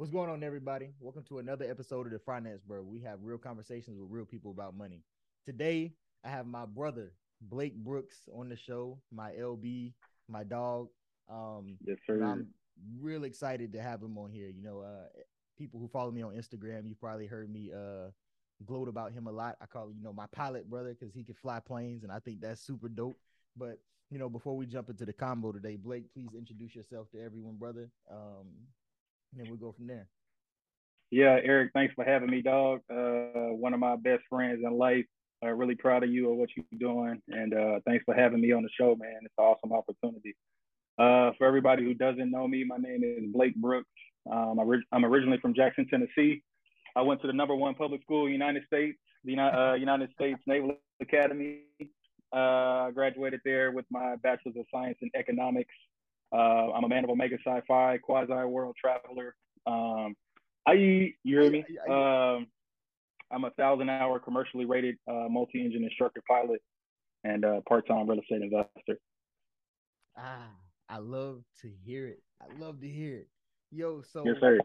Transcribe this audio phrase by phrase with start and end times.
[0.00, 0.94] What's going on, everybody?
[0.98, 2.84] Welcome to another episode of the Finance Bro.
[2.84, 5.02] We have real conversations with real people about money.
[5.44, 5.92] Today,
[6.24, 9.92] I have my brother Blake Brooks on the show, my LB,
[10.26, 10.88] my dog.
[11.30, 12.24] Um, yes, sir.
[12.24, 12.46] I'm
[12.98, 14.48] real excited to have him on here.
[14.48, 15.08] You know, uh,
[15.58, 18.08] people who follow me on Instagram, you probably heard me uh,
[18.64, 19.58] gloat about him a lot.
[19.60, 22.40] I call you know my pilot brother because he can fly planes, and I think
[22.40, 23.18] that's super dope.
[23.54, 23.80] But
[24.10, 27.56] you know, before we jump into the combo today, Blake, please introduce yourself to everyone,
[27.56, 27.90] brother.
[28.10, 28.46] Um,
[29.32, 30.06] and then we'll go from there.
[31.10, 32.80] Yeah, Eric, thanks for having me, dog.
[32.88, 35.06] Uh, one of my best friends in life.
[35.42, 38.52] Uh, really proud of you and what you're doing, and uh, thanks for having me
[38.52, 39.20] on the show, man.
[39.22, 40.36] It's an awesome opportunity.
[40.98, 43.88] Uh, for everybody who doesn't know me, my name is Blake Brooks.
[44.30, 44.60] Um,
[44.92, 46.42] I'm originally from Jackson, Tennessee.
[46.94, 50.10] I went to the number one public school in the United States, the uh, United
[50.12, 51.62] States Naval Academy.
[52.32, 55.74] Uh, graduated there with my Bachelor's of Science in Economics.
[56.32, 59.34] Uh, I'm a man of Omega Psi Phi, quasi world traveler.
[59.66, 60.14] Um,
[60.66, 61.64] I, you hear me?
[61.88, 62.46] Um,
[63.32, 66.62] I'm a thousand hour commercially rated uh, multi-engine instructor pilot
[67.24, 68.98] and uh, part-time real estate investor.
[70.16, 70.50] Ah,
[70.88, 72.22] I love to hear it.
[72.40, 73.28] I love to hear it.
[73.70, 74.58] Yo, so yes, sir.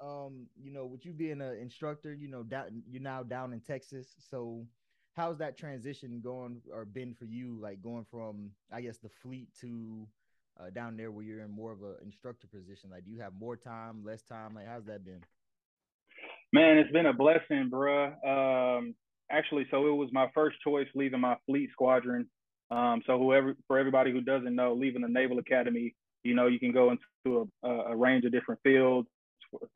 [0.00, 3.60] Um, you know, with you being an instructor, you know, down, you're now down in
[3.60, 4.14] Texas.
[4.18, 4.66] So,
[5.14, 7.58] how's that transition going or been for you?
[7.60, 10.06] Like going from, I guess, the fleet to
[10.60, 12.90] uh, down there where you're in more of an instructor position?
[12.90, 14.54] Like, do you have more time, less time?
[14.54, 15.22] Like, how's that been?
[16.52, 18.12] Man, it's been a blessing, bruh.
[18.26, 18.94] Um,
[19.30, 22.28] actually, so it was my first choice leaving my fleet squadron.
[22.70, 26.58] Um, so whoever, for everybody who doesn't know, leaving the Naval Academy, you know, you
[26.58, 29.08] can go into a, a range of different fields,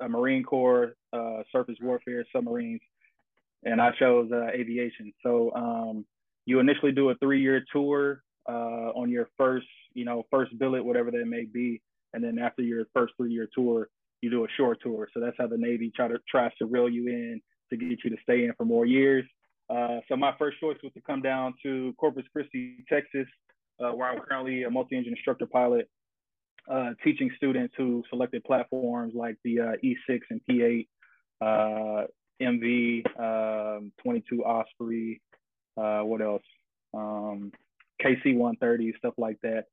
[0.01, 2.81] a Marine Corps, uh, surface warfare, submarines,
[3.65, 5.13] and I chose uh, aviation.
[5.23, 6.07] So um,
[6.47, 9.67] you initially do a three-year tour uh, on your first,
[9.97, 11.81] you know, first billet, whatever that may be,
[12.13, 13.89] and then after your first three-year tour,
[14.21, 15.09] you do a short tour.
[15.13, 18.11] So that's how the Navy try to tries to reel you in to get you
[18.11, 19.25] to stay in for more years.
[19.69, 23.27] Uh, so my first choice was to come down to Corpus Christi, Texas,
[23.81, 25.89] uh, where I'm currently a multi-engine instructor pilot,
[26.71, 30.87] uh, teaching students who selected platforms like the uh, E6 and P8,
[31.41, 32.07] uh,
[32.41, 35.21] MV, um, 22 Osprey,
[35.77, 36.43] uh, what else?
[36.95, 37.53] Um,
[38.03, 39.65] KC-130, stuff like that.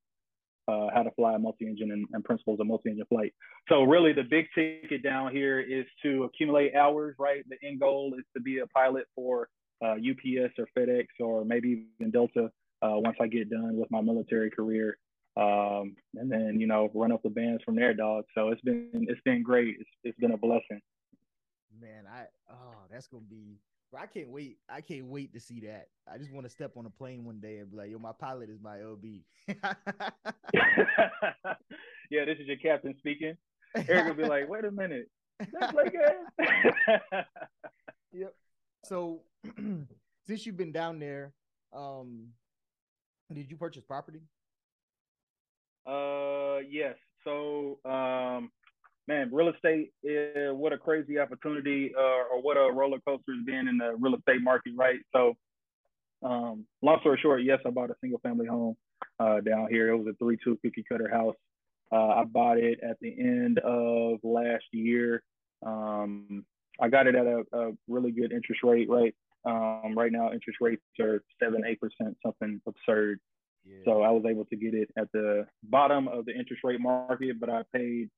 [0.66, 3.34] Uh, how to fly a multi-engine and, and, principles of multi-engine flight.
[3.68, 7.44] So really the big ticket down here is to accumulate hours, right?
[7.50, 9.50] The end goal is to be a pilot for
[9.84, 12.50] uh, UPS or FedEx or maybe even Delta
[12.82, 14.98] uh, once I get done with my military career.
[15.36, 18.24] Um, and then, you know, run up the bands from there, dog.
[18.34, 19.76] So it's been, it's been great.
[19.80, 20.80] It's, it's been a blessing.
[21.82, 23.58] Man, I, oh, that's going to be
[23.98, 24.58] I can't wait.
[24.70, 25.88] I can't wait to see that.
[26.12, 28.12] I just want to step on a plane one day and be like, yo, my
[28.12, 29.22] pilot is my LB.
[32.10, 33.36] yeah, this is your captain speaking.
[33.88, 35.10] Eric will be like, wait a minute.
[35.52, 35.94] That's like
[38.14, 38.34] Yep.
[38.86, 39.22] So
[40.28, 41.34] since you've been down there,
[41.74, 42.28] um,
[43.34, 44.22] did you purchase property?
[45.86, 46.96] Uh yes.
[47.24, 48.52] So um
[49.08, 53.46] man, real estate, is, what a crazy opportunity uh, or what a roller coaster has
[53.46, 55.00] been in the real estate market, right?
[55.14, 55.34] So,
[56.24, 58.76] um, long story short, yes, I bought a single family home
[59.20, 59.90] uh, down here.
[59.90, 61.36] It was a three two cookie cutter house.
[61.92, 65.22] Uh, I bought it at the end of last year.
[65.66, 66.46] Um,
[66.80, 69.14] I got it at a, a, really good interest rate, right?
[69.46, 73.20] Um, right now, interest rates are seven, eight percent, something absurd.
[73.66, 73.78] Yeah.
[73.86, 77.40] So I was able to get it at the bottom of the interest rate market,
[77.40, 78.10] but I paid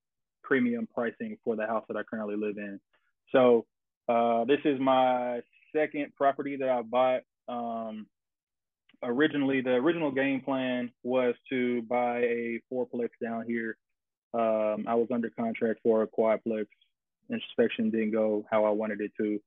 [0.46, 2.80] premium pricing for the house that I currently live in.
[3.32, 3.66] So
[4.08, 5.42] uh, this is my
[5.76, 7.22] second property that I bought.
[7.48, 8.08] Um,
[9.04, 13.78] originally, the original game plan was to buy a fourplex down here.
[14.34, 16.68] Um, I was under contract for a quadplex.
[17.30, 19.40] Inspection didn't go how I wanted it to,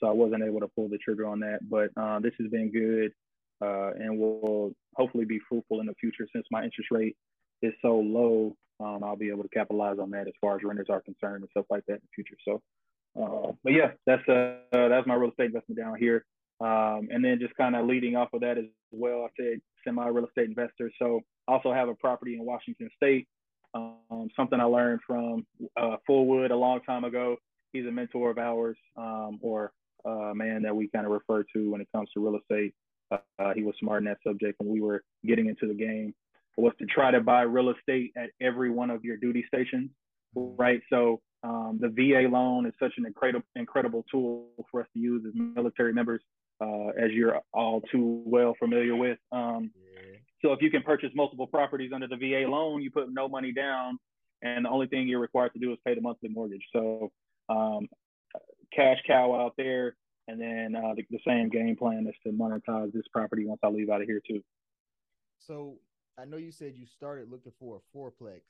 [0.00, 1.68] so I wasn't able to pull the trigger on that.
[1.68, 3.12] But uh, this has been good,
[3.60, 7.16] uh, and will hopefully be fruitful in the future since my interest rate
[7.62, 10.88] is so low um, I'll be able to capitalize on that as far as renters
[10.90, 12.36] are concerned and stuff like that in the future.
[12.44, 12.62] So,
[13.20, 16.24] uh, but yeah, that's uh, that's my real estate investment down here.
[16.60, 20.06] Um, and then just kind of leading off of that as well, I said semi
[20.06, 20.90] real estate investor.
[20.98, 23.26] So I also have a property in Washington State.
[23.74, 25.46] Um, something I learned from
[25.76, 27.36] uh, Fullwood a long time ago.
[27.72, 29.72] He's a mentor of ours, um, or
[30.06, 32.72] a man that we kind of refer to when it comes to real estate.
[33.10, 36.14] Uh, he was smart in that subject when we were getting into the game
[36.56, 39.90] was to try to buy real estate at every one of your duty stations,
[40.34, 40.80] right?
[40.90, 45.22] So um, the VA loan is such an incredible incredible tool for us to use
[45.26, 46.22] as military members,
[46.60, 49.18] uh, as you're all too well familiar with.
[49.32, 50.16] Um, yeah.
[50.42, 53.52] So if you can purchase multiple properties under the VA loan, you put no money
[53.52, 53.98] down,
[54.42, 56.64] and the only thing you're required to do is pay the monthly mortgage.
[56.72, 57.10] So,
[57.48, 57.88] um,
[58.74, 59.96] cash cow out there,
[60.28, 63.68] and then uh, the, the same game plan is to monetize this property once I
[63.68, 64.42] leave out of here too.
[65.46, 65.76] So
[66.18, 68.40] I know you said you started looking for a fourplex,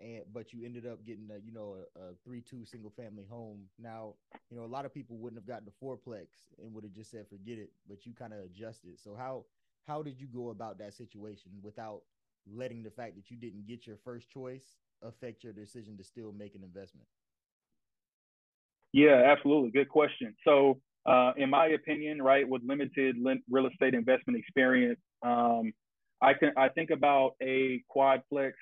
[0.00, 3.24] and but you ended up getting a you know a, a three two single family
[3.28, 3.64] home.
[3.78, 4.14] Now
[4.50, 6.26] you know a lot of people wouldn't have gotten the fourplex
[6.62, 8.98] and would have just said forget it, but you kind of adjusted.
[9.00, 9.44] So how
[9.86, 12.02] how did you go about that situation without
[12.50, 16.32] letting the fact that you didn't get your first choice affect your decision to still
[16.32, 17.06] make an investment?
[18.92, 19.70] Yeah, absolutely.
[19.70, 20.34] Good question.
[20.44, 23.16] So, uh, in my opinion, right, with limited
[23.50, 25.72] real estate investment experience, um,
[26.22, 28.52] I can I think about a quadplex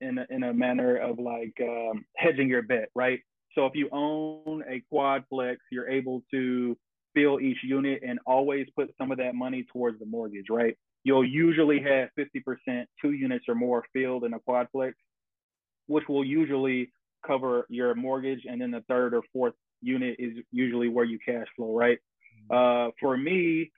[0.00, 3.20] in a, in a manner of like um, hedging your bet, right?
[3.54, 6.76] So if you own a quadplex, you're able to
[7.14, 10.76] fill each unit and always put some of that money towards the mortgage, right?
[11.04, 14.92] You'll usually have 50% two units or more filled in a quadplex,
[15.86, 16.92] which will usually
[17.26, 21.46] cover your mortgage, and then the third or fourth unit is usually where you cash
[21.56, 21.98] flow, right?
[22.50, 22.88] Mm-hmm.
[22.88, 23.72] Uh, for me,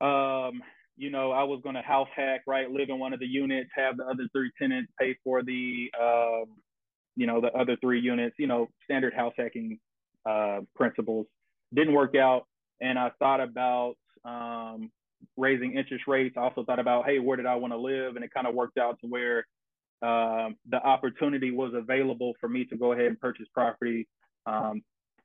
[0.00, 0.62] um,
[1.00, 2.70] you know, I was going to house hack, right?
[2.70, 6.44] Live in one of the units, have the other three tenants pay for the, um,
[7.16, 9.78] you know, the other three units, you know, standard house hacking
[10.28, 11.26] uh, principles.
[11.74, 12.46] Didn't work out.
[12.82, 13.94] And I thought about
[14.26, 14.90] um,
[15.38, 16.34] raising interest rates.
[16.36, 18.16] I also thought about, hey, where did I want to live?
[18.16, 19.46] And it kind of worked out to where
[20.02, 24.06] um, the opportunity was available for me to go ahead and purchase property.
[24.44, 24.82] Um,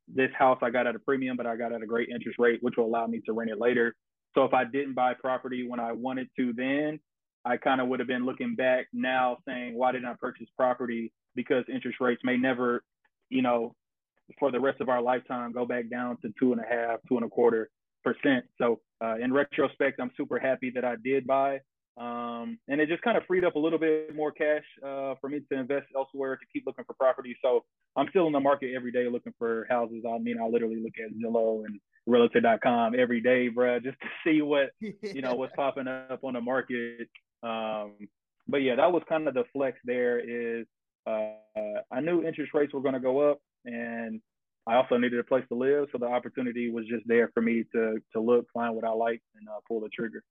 [0.07, 2.59] this house I got at a premium, but I got at a great interest rate,
[2.61, 3.93] which will allow me to rent it later.
[4.35, 6.99] So if I didn't buy property when I wanted to then,
[7.45, 11.13] I kind of would have been looking back now saying, why didn't I purchase property?
[11.35, 12.83] Because interest rates may never,
[13.29, 13.73] you know,
[14.39, 17.15] for the rest of our lifetime go back down to two and a half, two
[17.15, 17.69] and a quarter
[18.03, 18.45] percent.
[18.57, 21.59] So uh, in retrospect, I'm super happy that I did buy.
[21.97, 25.29] Um, and it just kind of freed up a little bit more cash uh, for
[25.29, 27.37] me to invest elsewhere to keep looking for property.
[27.41, 27.63] So
[27.95, 30.03] I'm still in the market every day looking for houses.
[30.07, 34.41] I mean, I literally look at Zillow and realtor.com every day, bro, just to see
[34.41, 37.09] what you know what's popping up on the market.
[37.43, 37.93] Um,
[38.47, 39.77] but yeah, that was kind of the flex.
[39.85, 40.65] There is,
[41.07, 41.31] uh,
[41.91, 44.21] I knew interest rates were going to go up, and
[44.67, 47.63] I also needed a place to live, so the opportunity was just there for me
[47.73, 50.23] to to look, find what I like, and uh, pull the trigger.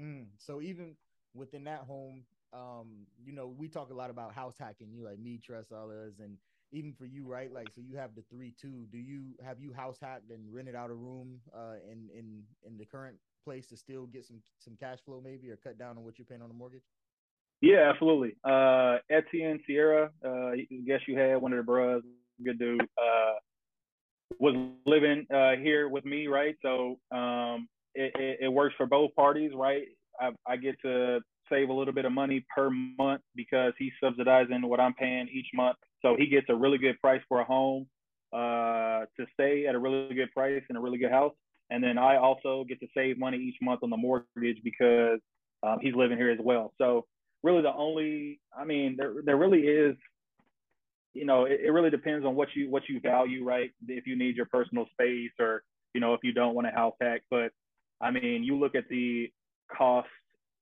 [0.00, 0.96] Mm, so even
[1.34, 4.92] within that home, um, you know, we talk a lot about house hacking.
[4.92, 6.36] You like me, trust others, and
[6.74, 7.52] even for you, right?
[7.52, 8.86] Like, so you have the three two.
[8.90, 12.76] Do you have you house hacked and rented out a room uh, in in in
[12.76, 16.04] the current place to still get some some cash flow, maybe, or cut down on
[16.04, 16.82] what you're paying on the mortgage?
[17.60, 18.36] Yeah, absolutely.
[18.44, 22.02] Uh, Etienne Sierra, uh, I guess you had one of the bros,
[22.44, 23.34] good dude, uh,
[24.38, 24.54] was
[24.84, 26.56] living uh, here with me, right?
[26.60, 29.84] So um, it, it, it works for both parties, right?
[30.20, 31.20] I, I get to
[31.50, 35.48] save a little bit of money per month because he's subsidizing what I'm paying each
[35.54, 35.76] month.
[36.04, 37.86] So he gets a really good price for a home
[38.32, 41.32] uh, to stay at a really good price in a really good house.
[41.70, 45.18] And then I also get to save money each month on the mortgage because
[45.62, 46.74] um, he's living here as well.
[46.78, 47.06] So
[47.42, 49.96] really the only, I mean, there, there really is,
[51.14, 53.70] you know, it, it really depends on what you, what you value, right?
[53.88, 55.62] If you need your personal space or,
[55.94, 57.50] you know, if you don't want a house hack, but
[58.02, 59.32] I mean, you look at the
[59.74, 60.08] cost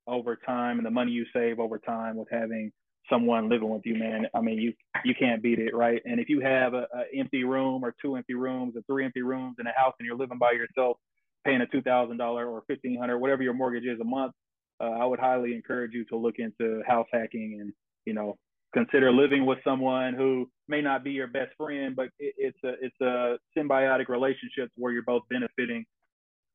[0.06, 2.70] over time and the money you save over time with having
[3.10, 4.72] someone living with you, man, I mean, you
[5.04, 6.00] you can't beat it, right?
[6.04, 9.22] And if you have a, a empty room or two empty rooms or three empty
[9.22, 10.96] rooms in a house and you're living by yourself,
[11.44, 14.32] paying a two thousand dollar or fifteen hundred, whatever your mortgage is a month,
[14.80, 17.72] uh, I would highly encourage you to look into house hacking and
[18.04, 18.36] you know
[18.74, 22.74] consider living with someone who may not be your best friend, but it, it's a
[22.80, 25.84] it's a symbiotic relationship where you're both benefiting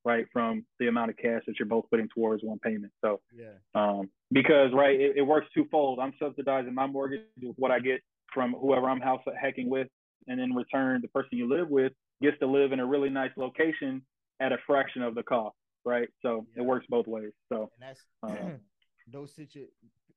[0.05, 2.91] right, from the amount of cash that you're both putting towards one payment.
[3.03, 5.99] So, yeah, um, because right, it, it works twofold.
[5.99, 8.01] I'm subsidizing my mortgage with what I get
[8.33, 9.87] from whoever I'm house hacking with,
[10.27, 13.31] and in return, the person you live with gets to live in a really nice
[13.37, 14.01] location
[14.39, 16.07] at a fraction of the cost, right?
[16.21, 16.61] So yeah.
[16.63, 17.31] it works both ways.
[17.51, 18.59] So and that's um,
[19.11, 19.65] those situ.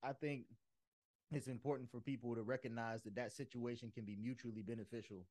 [0.02, 0.44] I think
[1.32, 5.24] it's important for people to recognize that that situation can be mutually beneficial,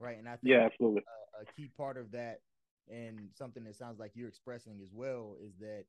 [0.00, 0.18] right?
[0.18, 1.02] And I think yeah, absolutely.
[1.38, 2.40] A, a key part of that
[2.90, 5.84] and something that sounds like you're expressing as well is that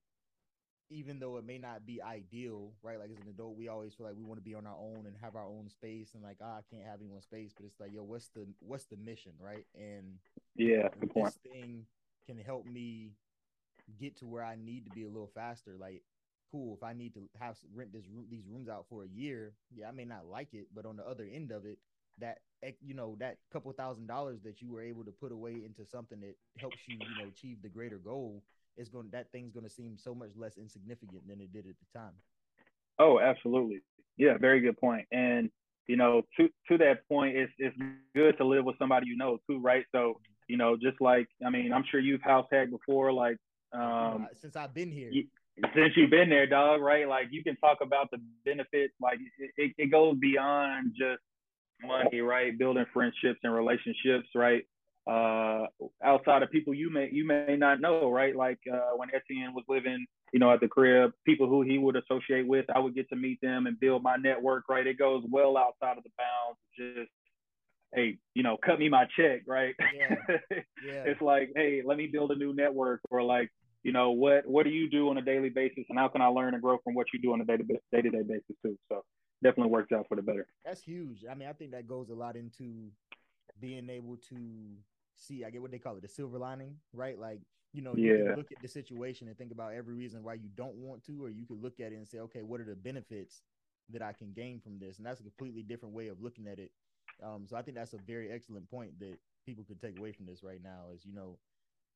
[0.90, 3.00] even though it may not be ideal, right?
[3.00, 5.06] Like as an adult, we always feel like we want to be on our own
[5.08, 7.52] and have our own space, and like, ah, I can't have anyone's space.
[7.56, 9.66] But it's like, yo, what's the what's the mission, right?
[9.76, 10.20] And
[10.56, 11.34] yeah, this point.
[11.44, 11.86] thing
[12.28, 13.14] can help me
[14.00, 15.76] get to where I need to be a little faster.
[15.80, 16.04] Like,
[16.52, 19.88] cool, if I need to have rent this these rooms out for a year, yeah,
[19.88, 21.80] I may not like it, but on the other end of it,
[22.20, 22.40] that
[22.82, 26.20] you know that couple thousand dollars that you were able to put away into something
[26.20, 28.42] that helps you you know achieve the greater goal
[28.78, 31.76] is going that thing's going to seem so much less insignificant than it did at
[31.80, 32.14] the time
[33.00, 33.82] oh absolutely
[34.18, 35.50] yeah very good point and
[35.88, 37.76] you know, to to that point, it's it's
[38.16, 39.86] good to live with somebody you know too, right?
[39.92, 43.38] So, you know, just like I mean, I'm sure you've house hacked before, like
[43.74, 45.12] um, since I've been here.
[45.76, 47.08] since you've been there, dog, right?
[47.08, 49.20] Like you can talk about the benefits, like
[49.58, 51.22] it, it goes beyond just
[51.82, 52.58] money, right?
[52.58, 54.64] Building friendships and relationships, right?
[55.08, 55.68] Uh,
[56.04, 58.36] outside of people you may you may not know, right?
[58.36, 60.04] Like uh, when Etienne was living,
[60.34, 63.16] you know, at the crib, people who he would associate with, I would get to
[63.16, 64.88] meet them and build my network, right?
[64.88, 67.12] It goes well outside of the bounds, just
[67.94, 69.76] hey, you know, cut me my check, right?
[69.96, 70.16] Yeah.
[70.86, 71.04] yeah.
[71.06, 73.52] it's like, hey, let me build a new network, or like,
[73.84, 76.28] you know, what what do you do on a daily basis, and how can I
[76.28, 78.56] learn and grow from what you do on a day to day to day basis
[78.64, 78.76] too?
[78.92, 79.04] So
[79.46, 80.48] definitely works out for the better.
[80.64, 81.24] That's huge.
[81.30, 82.90] I mean, I think that goes a lot into
[83.60, 84.36] being able to
[85.16, 87.18] see, I get what they call it, the silver lining, right?
[87.20, 88.36] Like, you know, you yeah.
[88.36, 91.30] look at the situation and think about every reason why you don't want to, or
[91.30, 93.42] you could look at it and say, okay, what are the benefits
[93.92, 94.98] that I can gain from this?
[94.98, 96.72] And that's a completely different way of looking at it.
[97.24, 100.26] Um, so I think that's a very excellent point that people could take away from
[100.26, 101.38] this right now is, you know,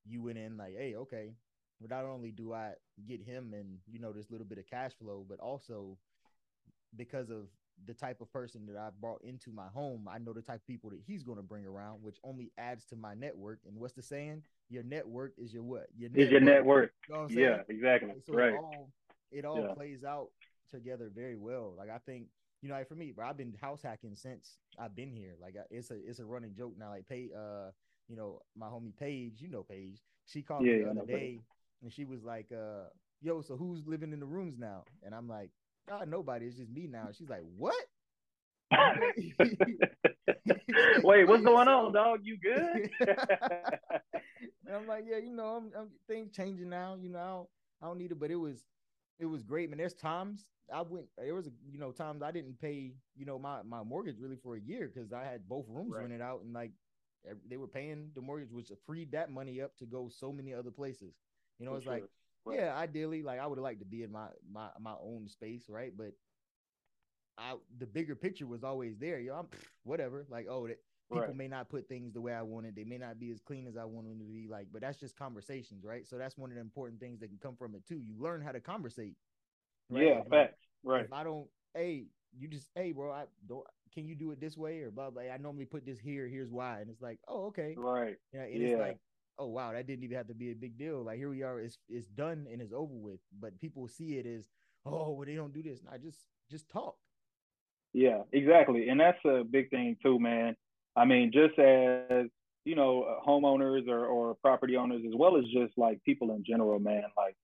[0.05, 1.33] you went in like, hey, okay,
[1.81, 2.73] but not only do I
[3.07, 5.97] get him and, you know, this little bit of cash flow, but also
[6.95, 7.47] because of
[7.85, 10.67] the type of person that I brought into my home, I know the type of
[10.67, 13.59] people that he's going to bring around, which only adds to my network.
[13.67, 14.43] And what's the saying?
[14.69, 15.87] Your network is your what?
[15.97, 16.25] Your network.
[16.25, 16.93] is your network.
[17.07, 18.13] You know yeah, exactly.
[18.25, 18.53] So right.
[18.53, 18.89] It all,
[19.31, 19.73] it all yeah.
[19.73, 20.29] plays out
[20.71, 21.73] together very well.
[21.77, 22.27] Like I think,
[22.61, 25.35] you know, like for me, bro, I've been house hacking since I've been here.
[25.41, 26.89] Like it's a it's a running joke now.
[26.89, 27.71] Like pay, uh,
[28.07, 30.01] you know, my homie Paige, you know Paige.
[30.25, 31.41] She called yeah, me the other day,
[31.81, 32.89] and she was like, uh,
[33.21, 35.49] "Yo, so who's living in the rooms now?" And I'm like,
[35.89, 36.45] God, nobody.
[36.45, 37.07] It's just me now.
[37.17, 37.73] She's like, what?
[41.03, 42.19] Wait, what's going on, dog?
[42.23, 42.91] You good?
[42.99, 46.95] and I'm like, yeah, you know, I'm, I'm, things changing now.
[47.01, 47.49] You know, I don't,
[47.81, 48.63] I don't need it, but it was,
[49.19, 49.79] it was great, man.
[49.79, 51.07] There's times I went.
[51.17, 54.37] There was, a, you know, times I didn't pay, you know, my my mortgage really
[54.41, 56.01] for a year because I had both rooms right.
[56.01, 56.71] rented out, and like
[57.49, 60.71] they were paying the mortgage, which freed that money up to go so many other
[60.71, 61.15] places.
[61.57, 61.93] You know, for it's sure.
[61.93, 62.03] like
[62.45, 62.59] Right.
[62.59, 65.65] Yeah, ideally, like I would have liked to be in my my my own space,
[65.69, 65.91] right?
[65.95, 66.13] But
[67.37, 69.19] I the bigger picture was always there.
[69.19, 69.47] Yo, I'm
[69.83, 70.25] whatever.
[70.29, 70.79] Like, oh, that
[71.11, 71.35] people right.
[71.35, 72.75] may not put things the way I wanted.
[72.75, 74.47] They may not be as clean as I want them to be.
[74.47, 76.07] Like, but that's just conversations, right?
[76.07, 77.99] So that's one of the important things that can come from it too.
[77.99, 79.15] You learn how to conversate.
[79.89, 80.07] Right?
[80.07, 80.67] Yeah, like, facts.
[80.83, 81.05] Right.
[81.05, 82.05] If I don't, hey,
[82.37, 83.65] you just, hey, bro, I don't.
[83.93, 85.23] Can you do it this way or blah blah?
[85.23, 86.27] I normally put this here.
[86.27, 88.15] Here's why, and it's like, oh, okay, right.
[88.33, 88.67] Yeah, and yeah.
[88.67, 88.97] it's like
[89.39, 91.03] oh wow, that didn't even have to be a big deal.
[91.03, 93.19] Like here we are, it's it's done and it's over with.
[93.39, 94.43] But people see it as,
[94.85, 95.79] oh, well, they don't do this.
[95.83, 96.19] Not just
[96.51, 96.95] just talk.
[97.93, 100.55] Yeah, exactly, and that's a big thing too, man.
[100.95, 102.27] I mean, just as
[102.65, 106.43] you know, uh, homeowners or or property owners, as well as just like people in
[106.45, 107.05] general, man.
[107.17, 107.35] Like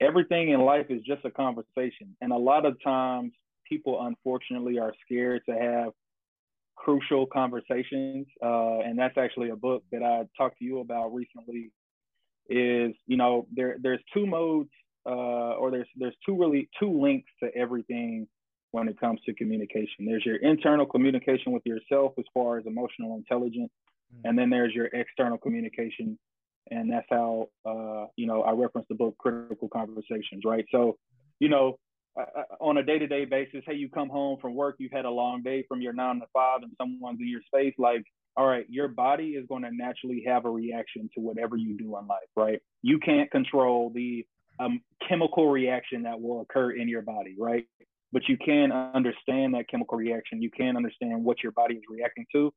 [0.00, 3.32] everything in life is just a conversation, and a lot of times
[3.68, 5.92] people unfortunately are scared to have
[6.76, 11.70] crucial conversations uh, and that's actually a book that i talked to you about recently
[12.48, 14.70] is you know there there's two modes
[15.06, 18.26] uh, or there's there's two really two links to everything
[18.72, 23.16] when it comes to communication there's your internal communication with yourself as far as emotional
[23.16, 23.70] intelligence
[24.12, 24.28] mm-hmm.
[24.28, 26.18] and then there's your external communication
[26.70, 30.96] and that's how uh, you know i reference the book critical conversations right so
[31.38, 31.76] you know
[32.18, 35.42] uh, on a day-to-day basis hey you come home from work you've had a long
[35.42, 38.02] day from your nine to five and someone's in your space like
[38.36, 41.96] all right your body is going to naturally have a reaction to whatever you do
[41.98, 42.60] in life right?
[42.82, 44.26] You can't control the
[44.58, 47.64] um, chemical reaction that will occur in your body right?
[48.12, 50.42] But you can understand that chemical reaction.
[50.42, 52.52] You can understand what your body is reacting to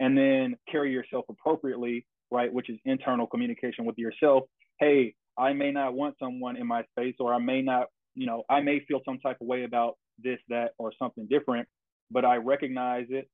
[0.00, 4.44] and then carry yourself appropriately right which is internal communication with yourself.
[4.78, 8.44] Hey i may not want someone in my space or i may not you know,
[8.48, 11.68] I may feel some type of way about this, that, or something different,
[12.10, 13.28] but I recognize it,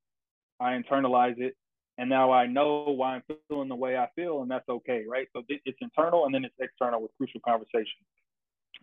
[0.61, 1.57] I internalize it,
[1.99, 5.27] and now I know why I'm feeling the way I feel, and that's okay, right?
[5.35, 8.01] So it's internal and then it's external with crucial conversation.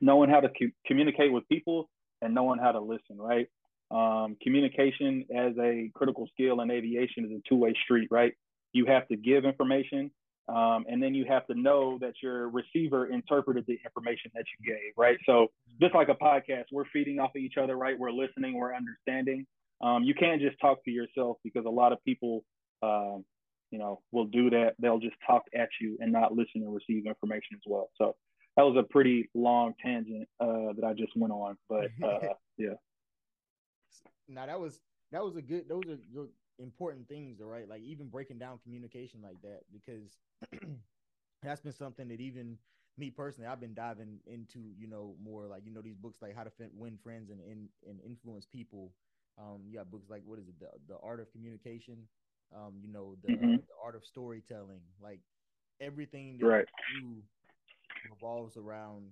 [0.02, 0.50] Knowing how to
[0.86, 1.90] communicate with people
[2.22, 3.48] and knowing how to listen, right?
[3.92, 8.34] Um, communication as a critical skill in aviation is a two-way street, right?
[8.74, 10.12] You have to give information
[10.48, 14.74] um, and then you have to know that your receiver interpreted the information that you
[14.74, 15.18] gave, right?
[15.26, 15.48] So
[15.82, 17.98] just like a podcast, we're feeding off of each other, right?
[17.98, 19.48] We're listening, we're understanding.
[19.82, 22.44] Um, you can't just talk to yourself because a lot of people,
[22.84, 23.26] um,
[23.72, 24.76] you know, will do that.
[24.80, 27.90] They'll just talk at you and not listen and receive information as well.
[27.98, 28.16] So
[28.56, 32.76] that was a pretty long tangent uh, that I just went on, but uh, yeah.
[34.28, 34.80] Now that was
[35.12, 35.68] that was a good.
[35.68, 36.28] Those are your
[36.60, 37.68] important things, right?
[37.68, 40.20] Like even breaking down communication like that, because
[41.44, 42.58] that's been something that even
[42.98, 46.36] me personally, I've been diving into, you know, more like, you know, these books like
[46.36, 48.94] how to win friends and, and, and influence people.
[49.38, 52.08] Um, you got books like what is it, the the art of communication.
[52.56, 53.58] Um, you know the, Mhm.
[53.58, 54.82] uh, the art of storytelling.
[55.02, 55.22] Like
[55.80, 56.68] everything that Right.
[56.88, 57.24] you
[58.08, 59.12] revolves around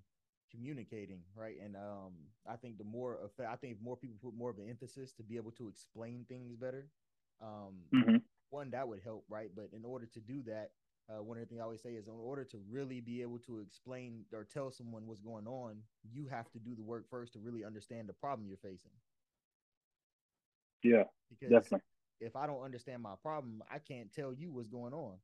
[0.52, 1.58] communicating, right?
[1.62, 2.14] And um,
[2.48, 5.38] I think the more I think more people put more of an emphasis to be
[5.38, 6.90] able to explain things better,
[7.42, 8.18] um, hmm
[8.50, 9.50] one that would help, right?
[9.56, 10.72] But in order to do that,
[11.10, 13.40] uh, one of the things I always say is, in order to really be able
[13.40, 15.78] to explain or tell someone what's going on,
[16.12, 18.92] you have to do the work first to really understand the problem you're facing.
[20.84, 21.82] Yeah, Because definitely.
[22.20, 25.18] if I don't understand my problem, I can't tell you what's going on.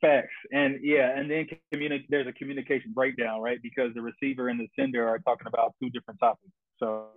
[0.00, 0.32] Facts.
[0.52, 3.58] And yeah, and then communi- there's a communication breakdown, right?
[3.62, 6.52] Because the receiver and the sender are talking about two different topics.
[6.78, 7.08] So,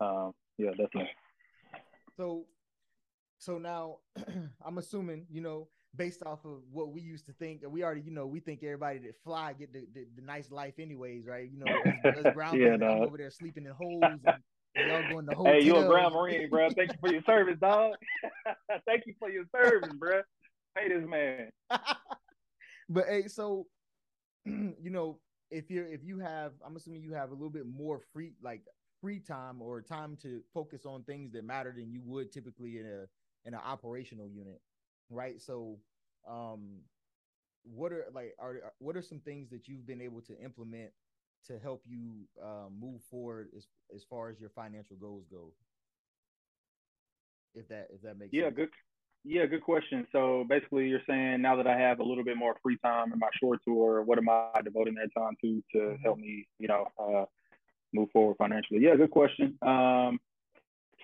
[0.00, 1.10] um, yeah, definitely.
[2.16, 2.46] So,
[3.38, 3.98] so now
[4.64, 8.10] I'm assuming, you know, based off of what we used to think, we already, you
[8.10, 11.48] know, we think everybody that fly get the, the, the nice life anyways, right?
[11.50, 14.42] You know, us, us ground Yeah, people, over there sleeping in holes, and,
[14.86, 15.54] y'all going to hotels.
[15.60, 16.68] Hey, you a ground marine, bro.
[16.70, 17.94] Thank you for your service, dog.
[18.86, 20.20] Thank you for your service, bro.
[20.76, 21.50] Hey, this man.
[22.88, 23.66] but hey, so
[24.44, 25.18] you know,
[25.50, 28.62] if you're if you have, I'm assuming you have a little bit more free like
[29.00, 32.86] free time or time to focus on things that matter than you would typically in
[32.86, 33.06] a
[33.46, 34.60] in an operational unit,
[35.08, 35.40] right?
[35.40, 35.78] So,
[36.28, 36.80] um,
[37.64, 40.92] what are like are what are some things that you've been able to implement
[41.46, 45.52] to help you uh, move forward as as far as your financial goals go?
[47.54, 48.56] If that if that makes Yeah, sense.
[48.56, 48.68] good.
[49.24, 50.06] Yeah, good question.
[50.12, 53.18] So basically, you're saying now that I have a little bit more free time in
[53.18, 56.02] my short tour, what am I devoting that time to to Mhm.
[56.02, 57.24] help me, you know, uh,
[57.92, 58.80] move forward financially?
[58.80, 59.58] Yeah, good question.
[59.62, 60.20] Um,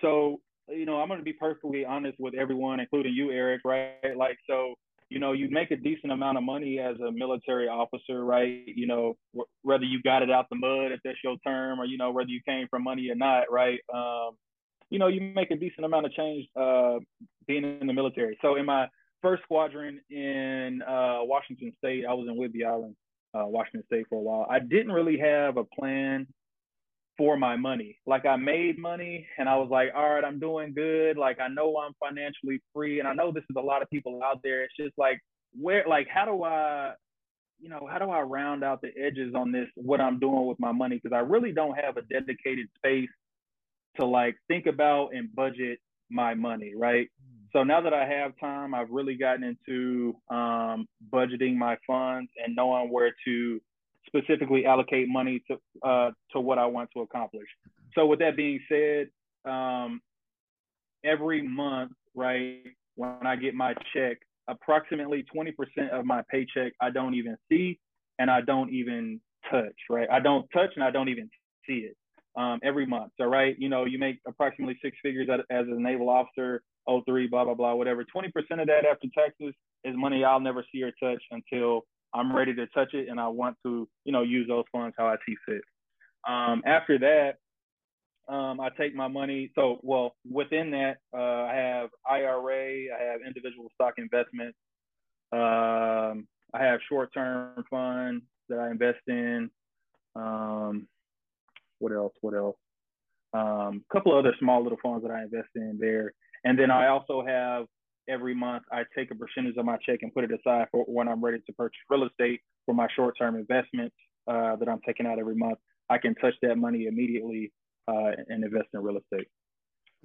[0.01, 3.61] so you know, I'm going to be perfectly honest with everyone, including you, Eric.
[3.65, 4.17] Right?
[4.17, 4.75] Like, so
[5.09, 8.63] you know, you make a decent amount of money as a military officer, right?
[8.65, 11.85] You know, wh- whether you got it out the mud, if that's your term, or
[11.85, 13.79] you know, whether you came from money or not, right?
[13.93, 14.31] Um,
[14.89, 16.97] you know, you make a decent amount of change uh,
[17.47, 18.37] being in the military.
[18.41, 18.87] So in my
[19.21, 22.95] first squadron in uh, Washington State, I was in Whidbey Island,
[23.35, 24.47] uh, Washington State for a while.
[24.49, 26.25] I didn't really have a plan
[27.17, 27.99] for my money.
[28.05, 31.17] Like I made money and I was like, all right, I'm doing good.
[31.17, 34.21] Like I know I'm financially free and I know this is a lot of people
[34.23, 34.63] out there.
[34.63, 35.19] It's just like
[35.59, 36.93] where like how do I
[37.59, 40.59] you know, how do I round out the edges on this what I'm doing with
[40.59, 43.09] my money because I really don't have a dedicated space
[43.97, 47.07] to like think about and budget my money, right?
[47.07, 47.43] Mm.
[47.53, 52.55] So now that I have time, I've really gotten into um, budgeting my funds and
[52.55, 53.61] knowing where to
[54.15, 57.47] specifically allocate money to uh, to what I want to accomplish.
[57.95, 59.07] So with that being said,
[59.49, 60.01] um,
[61.03, 62.63] every month, right,
[62.95, 65.53] when I get my check, approximately 20%
[65.91, 67.79] of my paycheck I don't even see
[68.19, 70.07] and I don't even touch, right?
[70.11, 71.29] I don't touch and I don't even
[71.67, 71.95] see it
[72.35, 73.11] um, every month.
[73.19, 77.27] So, right, you know, you make approximately six figures as, as a naval officer, 03,
[77.27, 78.03] blah, blah, blah, whatever.
[78.03, 78.27] 20%
[78.59, 82.67] of that after taxes is money I'll never see or touch until I'm ready to
[82.67, 85.61] touch it and I want to, you know, use those funds how I see fit.
[86.27, 89.51] Um, after that, um, I take my money.
[89.55, 94.57] So, well, within that, uh, I have IRA, I have individual stock investments,
[95.33, 99.49] um, I have short-term funds that I invest in.
[100.15, 100.87] Um,
[101.79, 102.13] what else?
[102.21, 102.55] What else?
[103.33, 106.69] Um, a couple of other small little funds that I invest in there, and then
[106.69, 107.65] I also have
[108.09, 111.07] every month I take a percentage of my check and put it aside for when
[111.07, 113.95] I'm ready to purchase real estate for my short-term investments
[114.27, 115.57] uh, that I'm taking out every month.
[115.89, 117.51] I can touch that money immediately
[117.87, 119.27] uh, and invest in real estate.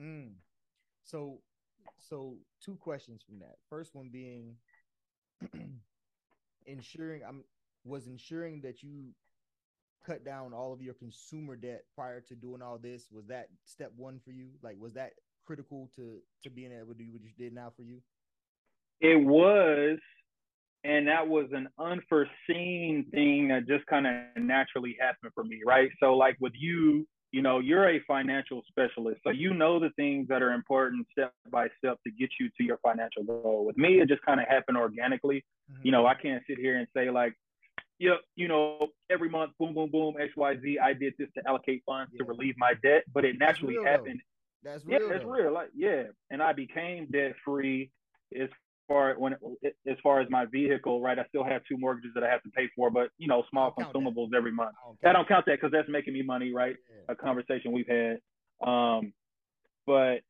[0.00, 0.32] Mm.
[1.04, 1.38] So,
[1.98, 3.56] so two questions from that.
[3.70, 4.56] First one being
[6.66, 7.44] ensuring I'm
[7.84, 9.06] was ensuring that you
[10.04, 13.08] cut down all of your consumer debt prior to doing all this.
[13.11, 14.48] Was that step one for you?
[14.62, 15.12] Like, was that
[15.48, 17.98] critical to to being able to do what you did now for you?
[19.00, 19.98] It was,
[20.84, 25.88] and that was an unforeseen thing that just kind of naturally happened for me, right?
[26.00, 30.28] So, like with you, you know, you're a financial specialist, so you know the things
[30.28, 33.64] that are important step by step to get you to your financial goal.
[33.64, 35.44] With me, it just kind of happened organically.
[35.72, 35.80] Mm-hmm.
[35.87, 37.34] You know, I can't sit here and say like,
[37.98, 40.78] yeah, you know, every month, boom, boom, boom, X, Y, Z.
[40.78, 44.20] I did this to allocate funds to relieve my debt, but it naturally happened
[44.62, 45.10] That's yeah, real.
[45.12, 45.30] it's though.
[45.30, 45.52] real.
[45.52, 47.90] Like, yeah, and I became debt free
[48.38, 48.48] as
[48.86, 49.34] far when
[49.86, 51.00] as far as my vehicle.
[51.00, 53.44] Right, I still have two mortgages that I have to pay for, but you know,
[53.50, 54.74] small consumables every month.
[54.82, 56.76] I don't I count don't count that because that's making me money, right?
[56.90, 57.12] Yeah.
[57.12, 58.18] A conversation we've had.
[58.66, 59.12] Um,
[59.86, 60.20] but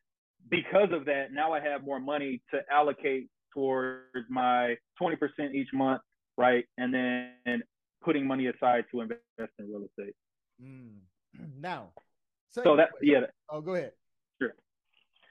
[0.51, 5.17] because of that, now I have more money to allocate towards my 20%
[5.55, 6.01] each month,
[6.37, 6.65] right?
[6.77, 7.63] And then
[8.05, 9.21] putting money aside to invest
[9.59, 10.15] in real estate.
[10.63, 10.99] Mm.
[11.61, 11.91] Now,
[12.51, 13.93] So that, yeah, Oh, go ahead.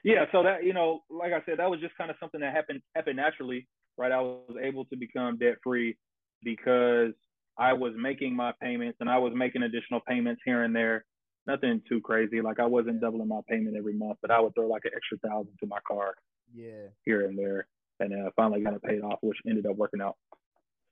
[0.08, 2.54] Yeah, so that you know, like I said, that was just kind of something that
[2.54, 3.68] happened happened naturally,
[3.98, 4.10] right?
[4.10, 5.98] I was able to become debt free
[6.42, 7.12] because
[7.58, 11.04] I was making my payments and I was making additional payments here and there.
[11.46, 12.40] Nothing too crazy.
[12.40, 15.18] Like I wasn't doubling my payment every month, but I would throw like an extra
[15.28, 16.14] thousand to my car.
[16.54, 16.88] Yeah.
[17.04, 17.66] Here and there,
[18.00, 20.16] and uh, finally got it paid off, which ended up working out.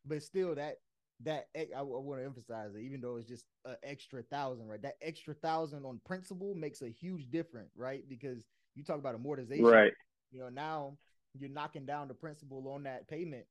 [0.05, 0.77] But still, that
[1.25, 4.83] that I, I want to emphasize it, even though it's just an extra thousand, right?
[4.83, 8.07] That extra thousand on principle makes a huge difference, right?
[8.07, 8.45] Because
[8.77, 9.93] you talk about amortization, right?
[10.31, 10.99] You know, now
[11.39, 13.47] you're knocking down the principal on that payment.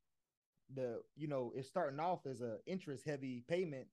[0.74, 3.88] The you know it's starting off as a interest heavy payment.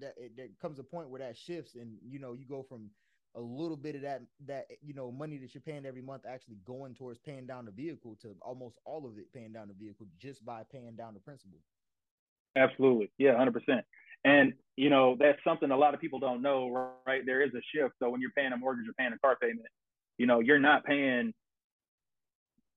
[0.00, 2.90] That it, there comes a point where that shifts, and you know you go from
[3.34, 6.56] a little bit of that that you know money that you're paying every month actually
[6.64, 10.06] going towards paying down the vehicle to almost all of it paying down the vehicle
[10.18, 11.58] just by paying down the principal.
[12.56, 13.10] Absolutely.
[13.18, 13.82] Yeah, 100%.
[14.24, 17.24] And, you know, that's something a lot of people don't know, right?
[17.24, 17.94] There is a shift.
[18.00, 19.66] So when you're paying a mortgage or paying a car payment,
[20.18, 21.32] you know, you're not paying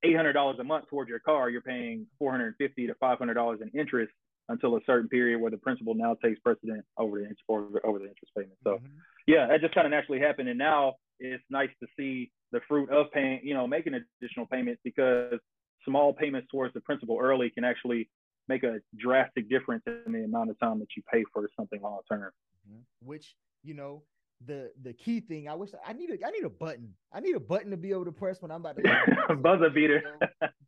[0.06, 1.50] $800 a month towards your car.
[1.50, 4.14] You're paying $450 to $500 in interest
[4.50, 8.06] until a certain period where the principal now takes precedent over the over, over the
[8.06, 8.58] interest payment.
[8.64, 8.88] So, mm-hmm.
[9.28, 10.50] yeah, that just kind of naturally happened.
[10.50, 14.82] And now it's nice to see the fruit of paying, you know, making additional payments
[14.84, 15.40] because
[15.86, 18.10] small payments towards the principal early can actually
[18.48, 22.00] make a drastic difference in the amount of time that you pay for something long
[22.10, 22.32] term.
[22.68, 23.08] Mm-hmm.
[23.08, 24.04] Which you know
[24.46, 26.94] the the key thing I wish I need a I need a button.
[27.12, 30.04] I need a button to be able to press when I'm about to buzzer beater.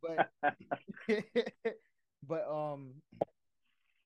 [0.00, 0.30] but
[2.26, 2.92] but um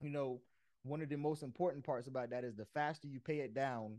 [0.01, 0.41] you know
[0.85, 3.97] one of the most important parts about that is the faster you pay it down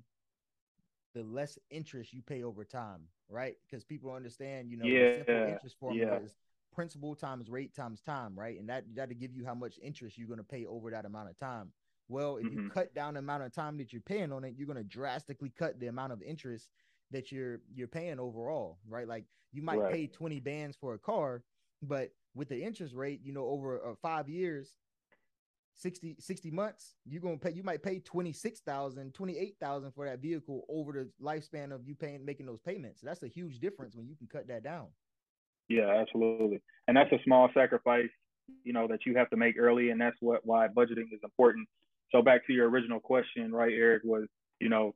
[1.13, 3.55] the less interest you pay over time, right?
[3.65, 6.25] Because people understand, you know, yeah, the simple interest formula yeah.
[6.25, 6.35] is
[6.73, 8.59] principal times rate times time, right?
[8.59, 11.29] And that that'll give you how much interest you're going to pay over that amount
[11.29, 11.71] of time.
[12.09, 12.63] Well, if mm-hmm.
[12.63, 14.83] you cut down the amount of time that you're paying on it, you're going to
[14.83, 16.69] drastically cut the amount of interest
[17.11, 19.07] that you're you're paying overall, right?
[19.07, 19.93] Like you might right.
[19.93, 21.43] pay 20 bands for a car,
[21.81, 24.73] but with the interest rate, you know, over uh, 5 years,
[25.75, 30.65] 60 60 months, you're going to pay you might pay 26,000, 28,000 for that vehicle
[30.67, 33.01] over the lifespan of you paying making those payments.
[33.01, 34.87] That's a huge difference when you can cut that down.
[35.67, 36.61] Yeah, absolutely.
[36.87, 38.09] And that's a small sacrifice,
[38.63, 39.91] you know, that you have to make early.
[39.91, 41.67] And that's what why budgeting is important.
[42.11, 44.27] So back to your original question, right, Eric, was,
[44.59, 44.95] you know,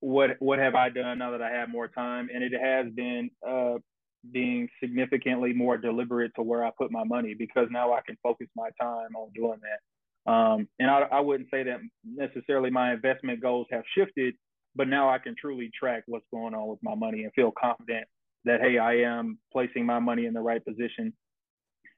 [0.00, 2.28] what what have I done now that I have more time?
[2.32, 3.74] And it has been uh,
[4.30, 8.48] being significantly more deliberate to where I put my money because now I can focus
[8.56, 10.30] my time on doing that.
[10.30, 14.34] Um, and I, I wouldn't say that necessarily my investment goals have shifted,
[14.76, 18.06] but now I can truly track what's going on with my money and feel confident
[18.44, 21.12] that hey, I am placing my money in the right position.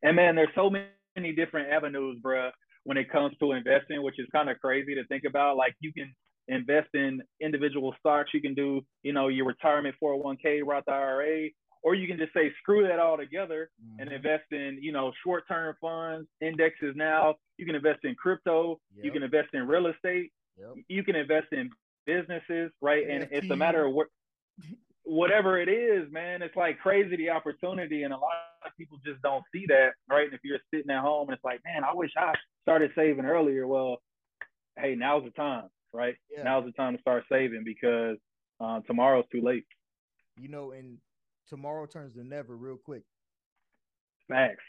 [0.02, 2.50] And man, there's so many different avenues, bro,
[2.90, 5.56] when it comes to investing, which is kind of crazy to think about.
[5.56, 6.12] Like you can
[6.48, 11.50] invest in individual stocks, you can do, you know, your retirement 401k, Roth IRA,
[11.84, 14.00] or you can just say screw that all together mm-hmm.
[14.00, 17.36] and invest in, you know, short-term funds, indexes now.
[17.58, 19.04] You can invest in crypto, yep.
[19.04, 20.74] you can invest in real estate, yep.
[20.88, 21.70] you can invest in
[22.06, 23.08] businesses, right?
[23.08, 24.08] And it's a matter of what
[25.04, 28.32] whatever it is, man, it's like crazy the opportunity, and a lot
[28.66, 30.24] of people just don't see that, right?
[30.24, 33.24] And if you're sitting at home and it's like, man, I wish I started saving
[33.24, 33.66] earlier.
[33.66, 33.98] Well,
[34.78, 36.14] hey, now's the time, right?
[36.30, 36.44] Yeah.
[36.44, 38.16] Now's the time to start saving because
[38.60, 39.66] uh, tomorrow's too late.
[40.38, 40.98] You know, and
[41.48, 43.02] tomorrow turns to never real quick.
[44.28, 44.64] Facts.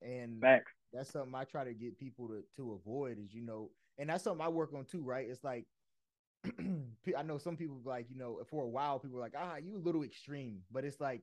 [0.00, 0.72] And Facts.
[0.92, 4.24] That's something I try to get people to to avoid is you know, and that's
[4.24, 5.26] something I work on too, right?
[5.28, 5.64] It's like
[7.16, 9.76] I know some people like, you know, for a while people were like, ah, you
[9.76, 10.60] a little extreme.
[10.70, 11.22] But it's like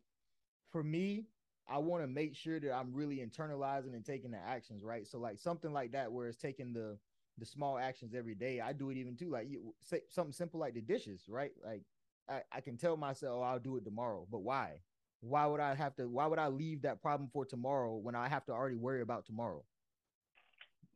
[0.71, 1.25] for me,
[1.69, 5.07] I want to make sure that I'm really internalizing and taking the actions, right?
[5.07, 6.97] So like something like that where it's taking the
[7.37, 8.59] the small actions every day.
[8.59, 9.29] I do it even too.
[9.29, 11.51] Like you say something simple like the dishes, right?
[11.63, 11.83] Like
[12.27, 14.27] I, I can tell myself oh, I'll do it tomorrow.
[14.29, 14.81] But why?
[15.21, 18.27] Why would I have to why would I leave that problem for tomorrow when I
[18.27, 19.63] have to already worry about tomorrow?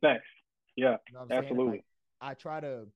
[0.02, 0.24] Thanks.
[0.76, 1.66] Yeah, you know absolutely.
[1.66, 1.84] Like,
[2.20, 2.86] I try to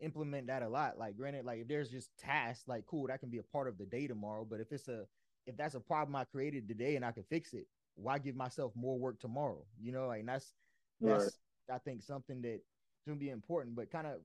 [0.00, 0.98] implement that a lot.
[0.98, 3.78] Like, granted, like if there's just tasks, like cool, that can be a part of
[3.78, 4.46] the day tomorrow.
[4.48, 5.06] But if it's a
[5.46, 8.72] if that's a problem I created today and I can fix it, why give myself
[8.74, 9.64] more work tomorrow?
[9.80, 10.52] You know, like that's
[11.00, 11.76] that's right.
[11.76, 12.60] I think something that
[13.06, 14.20] gonna be important, but kind of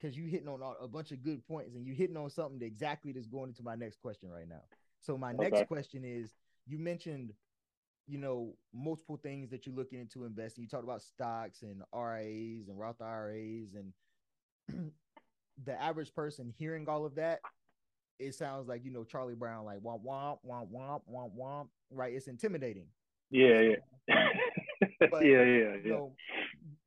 [0.00, 2.66] because you hitting on a bunch of good points and you hitting on something that
[2.66, 4.62] exactly that's going into my next question right now.
[5.00, 5.50] So my okay.
[5.50, 6.34] next question is
[6.66, 7.32] you mentioned
[8.06, 10.62] you know multiple things that you're looking into investing.
[10.62, 13.92] You talked about stocks and RIAs and Roth IRAs and
[15.64, 17.40] the average person hearing all of that,
[18.20, 21.66] it sounds like you know Charlie Brown, like womp womp womp womp womp womp.
[21.90, 22.14] Right?
[22.14, 22.86] It's intimidating.
[23.30, 23.76] Yeah, yeah,
[25.10, 25.90] but, yeah, yeah, yeah.
[25.90, 26.12] know,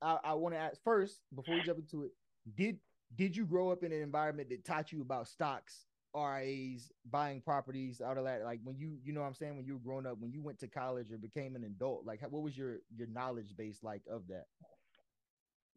[0.01, 2.11] I, I want to ask first before we jump into it.
[2.55, 2.77] Did
[3.15, 8.01] did you grow up in an environment that taught you about stocks RAs, buying properties
[8.01, 8.43] out of that?
[8.43, 10.41] Like when you, you know what I'm saying, when you were growing up, when you
[10.41, 14.01] went to college or became an adult, like what was your your knowledge base like
[14.11, 14.45] of that?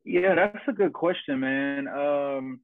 [0.05, 1.88] Yeah, that's a good question, man.
[1.88, 2.61] Um,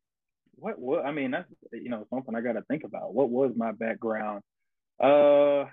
[0.57, 3.15] what what I mean, that's you know something I got to think about.
[3.15, 4.43] What was my background?
[5.03, 5.65] Uh,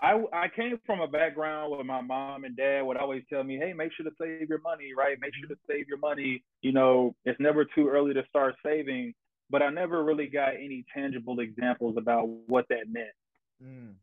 [0.00, 3.56] I I came from a background where my mom and dad would always tell me,
[3.56, 5.18] "Hey, make sure to save your money, right?
[5.20, 6.42] Make sure to save your money.
[6.62, 9.14] You know, it's never too early to start saving."
[9.50, 13.08] But I never really got any tangible examples about what that meant.
[13.64, 13.94] Mm.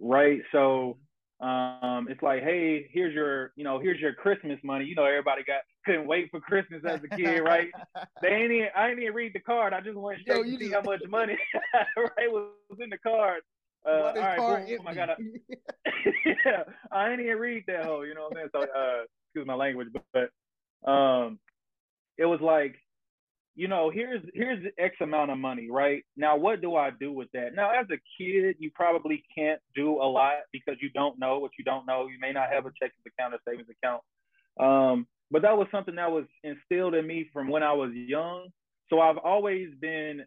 [0.00, 0.40] Right?
[0.50, 0.96] So
[1.40, 4.84] um, it's like, hey, here's your, you know, here's your Christmas money.
[4.84, 7.68] You know, everybody got couldn't wait for Christmas as a kid, right?
[8.22, 9.72] they ain't even, I didn't even read the card.
[9.72, 11.38] I just went straight Yo, to see how much money
[11.96, 13.40] right was in the card.
[13.86, 15.16] Uh, all right, boom, I gotta.
[16.26, 18.06] yeah, I didn't even read that whole.
[18.06, 18.68] You know what I'm saying?
[18.68, 20.30] So, uh, excuse my language, but,
[20.84, 21.38] but um,
[22.18, 22.76] it was like
[23.56, 26.04] you know, here's here's X amount of money, right?
[26.16, 27.54] Now, what do I do with that?
[27.54, 31.52] Now, as a kid, you probably can't do a lot because you don't know what
[31.58, 32.06] you don't know.
[32.06, 34.02] You may not have a checking account or savings account.
[34.58, 38.48] Um, but that was something that was instilled in me from when I was young.
[38.88, 40.22] So I've always been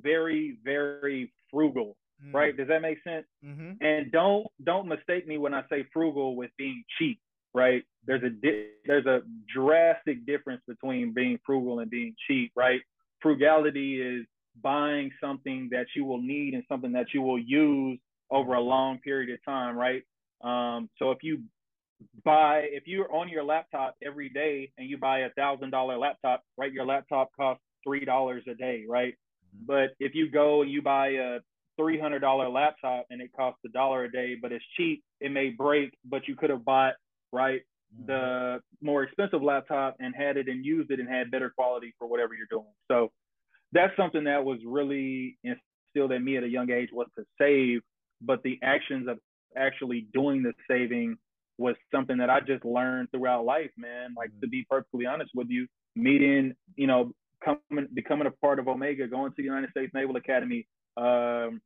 [0.00, 2.32] very, very frugal, mm.
[2.32, 2.56] right?
[2.56, 3.26] Does that make sense?
[3.44, 3.84] Mm-hmm.
[3.84, 7.20] And don't don't mistake me when I say frugal with being cheap
[7.54, 7.82] right?
[8.06, 9.20] There's a di- there's a
[9.54, 12.80] drastic difference between being frugal and being cheap, right?
[13.20, 14.26] Frugality is
[14.62, 17.98] buying something that you will need and something that you will use
[18.30, 20.02] over a long period of time, right?
[20.42, 21.42] Um, so if you
[22.24, 26.42] buy, if you're on your laptop every day and you buy a thousand dollar laptop,
[26.56, 26.72] right?
[26.72, 29.14] Your laptop costs three dollars a day, right?
[29.14, 29.66] Mm-hmm.
[29.66, 31.38] But if you go and you buy a
[31.76, 35.32] three hundred dollar laptop and it costs a dollar a day, but it's cheap, it
[35.32, 36.94] may break, but you could have bought
[37.32, 37.62] right?
[37.94, 38.06] Mm-hmm.
[38.06, 42.08] The more expensive laptop and had it and used it and had better quality for
[42.08, 42.72] whatever you're doing.
[42.90, 43.10] So
[43.72, 47.80] that's something that was really instilled in me at a young age was to save,
[48.20, 49.18] but the actions of
[49.56, 51.16] actually doing the saving
[51.58, 54.14] was something that I just learned throughout life, man.
[54.16, 54.40] Like mm-hmm.
[54.40, 57.12] to be perfectly honest with you, meeting, you know,
[57.44, 61.60] coming becoming a part of Omega, going to the United States Naval Academy, um,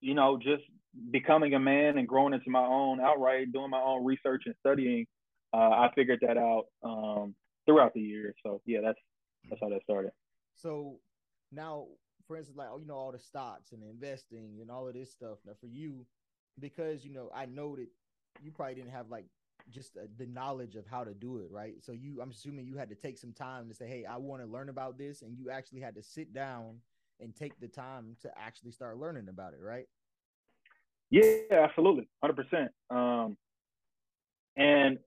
[0.00, 0.62] you know, just
[1.10, 5.06] becoming a man and growing into my own outright, doing my own research and studying,
[5.52, 7.34] uh, I figured that out um,
[7.66, 8.34] throughout the year.
[8.44, 8.98] So yeah, that's
[9.48, 10.12] that's how that started.
[10.54, 10.98] So
[11.52, 11.86] now,
[12.26, 15.38] for instance, like you know, all the stocks and investing and all of this stuff.
[15.46, 16.06] Now, for you,
[16.58, 17.88] because you know, I know that
[18.42, 19.26] you probably didn't have like
[19.70, 21.74] just uh, the knowledge of how to do it, right?
[21.80, 24.42] So you, I'm assuming you had to take some time to say, hey, I want
[24.42, 26.78] to learn about this, and you actually had to sit down
[27.20, 29.86] and take the time to actually start learning about it, right?
[31.10, 32.70] Yeah, absolutely, hundred percent.
[32.90, 33.36] Um,
[34.56, 34.98] and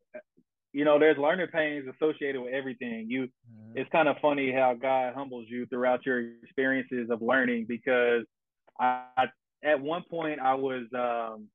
[0.74, 3.08] you know, there's learning pains associated with everything.
[3.10, 3.78] You, mm-hmm.
[3.78, 8.24] it's kind of funny how God humbles you throughout your experiences of learning because
[8.80, 9.26] I,
[9.64, 11.48] at one point, I was, um,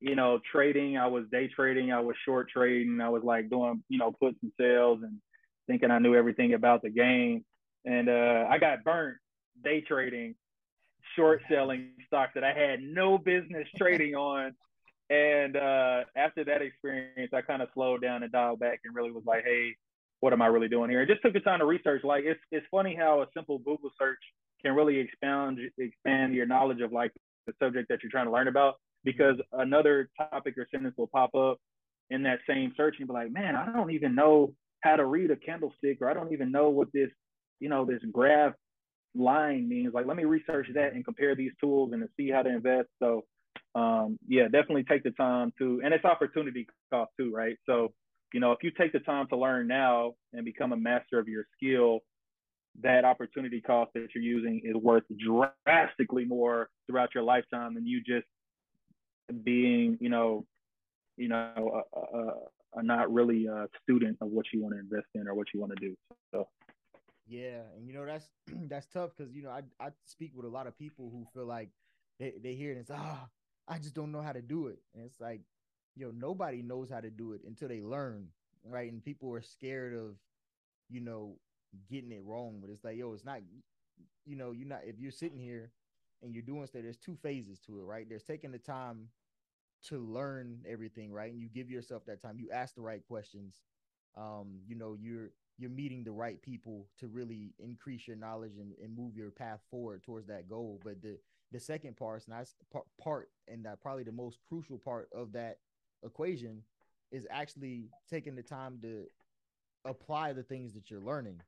[0.00, 0.98] you know, trading.
[0.98, 1.90] I was day trading.
[1.90, 3.00] I was short trading.
[3.00, 5.18] I was like doing, you know, puts and sales and
[5.66, 7.44] thinking I knew everything about the game.
[7.86, 9.16] And uh, I got burnt
[9.64, 10.34] day trading
[11.16, 14.54] short selling stocks that I had no business trading on.
[15.08, 19.10] And uh, after that experience, I kind of slowed down and dialed back and really
[19.10, 19.74] was like, hey,
[20.20, 21.00] what am I really doing here?
[21.00, 22.04] And just took the time to research.
[22.04, 24.18] Like it's it's funny how a simple Google search
[24.62, 27.12] can really expand expand your knowledge of like
[27.46, 31.34] the subject that you're trying to learn about because another topic or sentence will pop
[31.34, 31.58] up
[32.10, 35.30] in that same search and be like, man, I don't even know how to read
[35.30, 37.10] a candlestick or I don't even know what this,
[37.60, 38.52] you know, this graph
[39.14, 39.92] line means.
[39.94, 42.88] Like, let me research that and compare these tools and see how to invest.
[43.02, 43.24] So,
[43.74, 47.56] um, yeah, definitely take the time to, and it's opportunity cost too, right?
[47.66, 47.92] So,
[48.32, 51.28] you know, if you take the time to learn now and become a master of
[51.28, 52.00] your skill,
[52.82, 55.02] that opportunity cost that you're using is worth
[55.66, 58.26] drastically more throughout your lifetime than you just
[59.44, 60.46] being, you know,
[61.16, 62.32] you know, a, a,
[62.76, 65.60] a not really a student of what you want to invest in or what you
[65.60, 65.96] want to do.
[66.32, 66.46] So
[67.30, 68.28] yeah, and you know that's
[68.68, 71.46] that's tough because you know I I speak with a lot of people who feel
[71.46, 71.70] like
[72.18, 73.28] they they hear it and it's ah oh,
[73.68, 75.42] I just don't know how to do it, and it's like
[75.96, 78.28] you know nobody knows how to do it until they learn,
[78.64, 78.92] right?
[78.92, 80.16] And people are scared of
[80.90, 81.36] you know
[81.90, 83.40] getting it wrong, but it's like yo, it's not
[84.26, 85.72] you know you're not if you're sitting here
[86.22, 86.82] and you're doing stuff.
[86.82, 88.06] There's two phases to it, right?
[88.08, 89.08] There's taking the time
[89.88, 91.32] to learn everything, right?
[91.32, 92.38] And you give yourself that time.
[92.38, 93.56] You ask the right questions.
[94.16, 98.72] Um, you know, you're you're meeting the right people to really increase your knowledge and,
[98.82, 100.80] and move your path forward towards that goal.
[100.82, 101.18] But the
[101.52, 102.54] the second part, and that's
[103.02, 105.58] part, and that probably the most crucial part of that
[106.04, 106.62] equation
[107.10, 109.04] is actually taking the time to
[109.84, 111.40] apply the things that you're learning.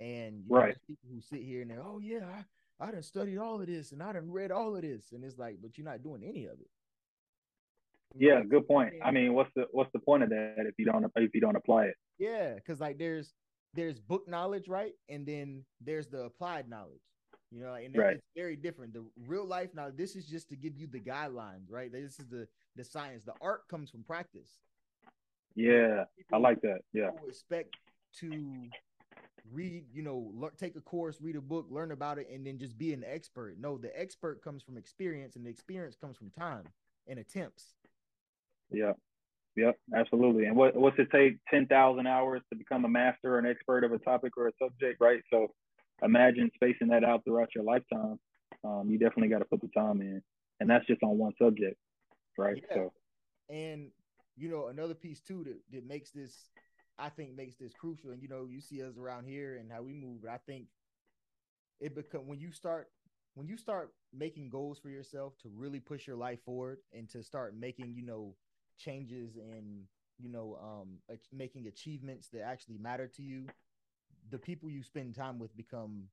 [0.00, 0.68] And you right.
[0.68, 2.26] know, people who sit here and they're, oh yeah,
[2.80, 5.12] I, I done studied all of this and I done read all of this.
[5.12, 6.68] And it's like, but you're not doing any of it.
[8.14, 8.94] You yeah, know, good point.
[9.04, 11.56] I mean, what's the what's the point of that if you don't if you don't
[11.56, 11.94] apply it?
[12.18, 13.32] Yeah, because like there's
[13.76, 14.92] there's book knowledge, right?
[15.08, 17.02] And then there's the applied knowledge.
[17.52, 18.16] You know, and right.
[18.16, 18.92] it's very different.
[18.92, 21.92] The real life now, this is just to give you the guidelines, right?
[21.92, 23.22] This is the the science.
[23.24, 24.50] The art comes from practice.
[25.54, 26.80] Yeah, I like that.
[26.92, 27.76] Yeah, expect
[28.18, 28.68] to
[29.52, 32.58] read, you know, le- take a course, read a book, learn about it, and then
[32.58, 33.56] just be an expert.
[33.60, 36.64] No, the expert comes from experience, and the experience comes from time
[37.06, 37.76] and attempts.
[38.70, 38.92] Yeah,
[39.56, 40.44] Yep, absolutely.
[40.44, 41.38] And what what's it take?
[41.50, 44.52] Ten thousand hours to become a master or an expert of a topic or a
[44.62, 45.20] subject, right?
[45.32, 45.48] So
[46.02, 48.18] imagine spacing that out throughout your lifetime.
[48.64, 50.22] Um, you definitely got to put the time in,
[50.60, 51.76] and that's just on one subject,
[52.36, 52.62] right?
[52.68, 52.74] Yeah.
[52.74, 52.92] So,
[53.48, 53.90] and
[54.36, 56.34] you know another piece too that, that makes this,
[56.98, 58.10] I think, makes this crucial.
[58.10, 60.22] And you know, you see us around here and how we move.
[60.22, 60.66] But I think
[61.80, 62.88] it become when you start
[63.34, 67.22] when you start making goals for yourself to really push your life forward and to
[67.22, 68.34] start making you know
[68.78, 69.82] changes in
[70.18, 70.98] you know um
[71.32, 73.44] making achievements that actually matter to you
[74.30, 76.04] the people you spend time with become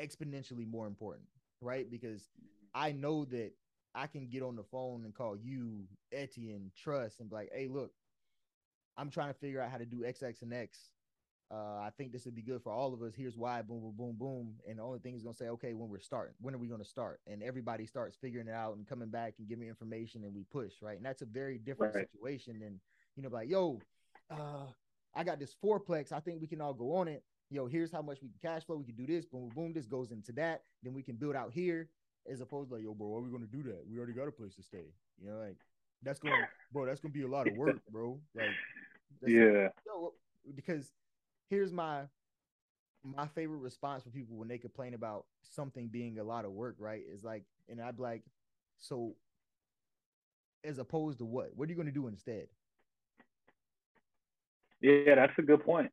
[0.00, 1.26] exponentially more important
[1.62, 1.90] right?
[1.90, 2.28] Because
[2.74, 3.52] i know that
[3.94, 7.66] i can get on the phone and call you etienne trust and be like hey
[7.68, 7.90] look
[8.96, 10.78] i'm trying to figure out how to do x x and x
[11.52, 13.12] uh, I think this would be good for all of us.
[13.16, 14.54] Here's why, boom, boom, boom, boom.
[14.68, 16.84] And the only thing is gonna say, okay, when we're starting, when are we gonna
[16.84, 17.20] start?
[17.26, 20.74] And everybody starts figuring it out and coming back and giving information and we push,
[20.80, 20.96] right?
[20.96, 22.06] And that's a very different right.
[22.12, 22.80] situation than,
[23.16, 23.80] you know, like, yo,
[24.30, 24.66] uh,
[25.14, 26.12] I got this fourplex.
[26.12, 27.24] I think we can all go on it.
[27.50, 28.76] Yo, here's how much we can cash flow.
[28.76, 29.72] We can do this, boom, boom, boom.
[29.72, 30.62] This goes into that.
[30.84, 31.88] Then we can build out here.
[32.30, 33.82] As opposed to like, yo, bro, why are we gonna do that?
[33.90, 34.92] We already got a place to stay.
[35.20, 35.56] You know, like
[36.02, 36.36] that's gonna,
[36.70, 38.20] bro, that's gonna be a lot of work, bro.
[38.36, 38.50] Like,
[39.26, 40.12] yeah, yo,
[40.54, 40.92] because
[41.50, 42.02] here's my
[43.02, 46.76] my favorite response for people when they complain about something being a lot of work,
[46.78, 47.02] right?
[47.12, 48.22] Is like, and I'd be like,
[48.78, 49.14] so
[50.64, 51.50] as opposed to what?
[51.54, 52.46] What are you going to do instead?
[54.82, 55.90] Yeah, that's a good point.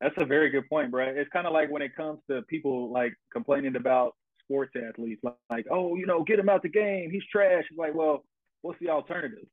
[0.00, 1.06] That's a very good point, bro.
[1.08, 5.34] It's kind of like when it comes to people like complaining about sports athletes, like,
[5.48, 7.10] like, oh, you know, get him out the game.
[7.10, 7.64] He's trash.
[7.70, 8.24] It's like, well,
[8.62, 9.46] what's the alternative?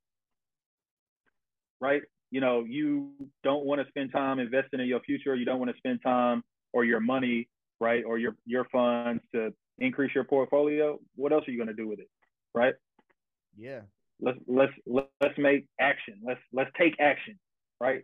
[1.80, 2.02] Right?
[2.32, 3.12] You know you
[3.44, 6.44] don't want to spend time investing in your future you don't want to spend time
[6.74, 7.48] or your money
[7.80, 11.74] right or your your funds to increase your portfolio what else are you going to
[11.74, 12.10] do with it
[12.54, 12.74] right?
[13.58, 13.82] Yeah.
[14.22, 16.16] Let's let's let's make action.
[16.26, 17.40] Let's let's take action
[17.80, 18.04] right?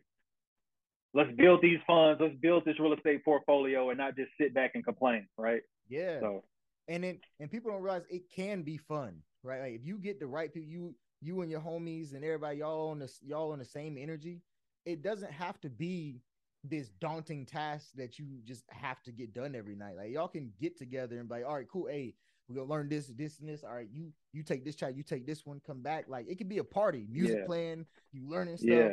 [1.14, 1.42] Let's mm-hmm.
[1.42, 2.22] build these funds.
[2.22, 5.62] Let's build this real estate portfolio and not just sit back and complain right?
[5.90, 6.20] Yeah.
[6.22, 6.44] So
[6.88, 9.62] and then and people don't realize it can be fun right?
[9.62, 12.92] Like if you get the right people you you and your homies and everybody y'all
[12.92, 14.42] on the y'all on the same energy,
[14.86, 16.22] it doesn't have to be
[16.64, 19.98] this daunting task that you just have to get done every night.
[19.98, 21.88] Like y'all can get together and be like, all right, cool.
[21.88, 22.14] Hey,
[22.48, 23.64] we're gonna learn this, this, and this.
[23.64, 26.06] All right, you you take this chat, you take this one, come back.
[26.08, 27.46] Like it could be a party, music yeah.
[27.46, 28.70] playing, you learning stuff.
[28.70, 28.90] Yeah.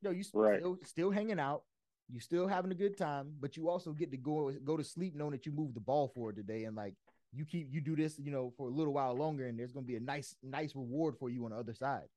[0.00, 0.60] You know, you right.
[0.60, 1.64] still still hanging out,
[2.08, 5.14] you still having a good time, but you also get to go go to sleep
[5.14, 6.94] knowing that you moved the ball forward today and like
[7.34, 9.86] you keep you do this, you know, for a little while longer, and there's gonna
[9.86, 12.08] be a nice nice reward for you on the other side.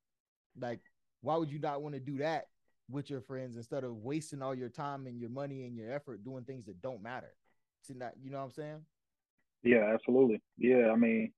[0.59, 0.79] Like,
[1.21, 2.45] why would you not want to do that
[2.89, 6.23] with your friends instead of wasting all your time and your money and your effort
[6.23, 7.33] doing things that don't matter?
[7.83, 8.85] See that you know what I'm saying?
[9.63, 10.41] Yeah, absolutely.
[10.57, 11.31] Yeah, I mean,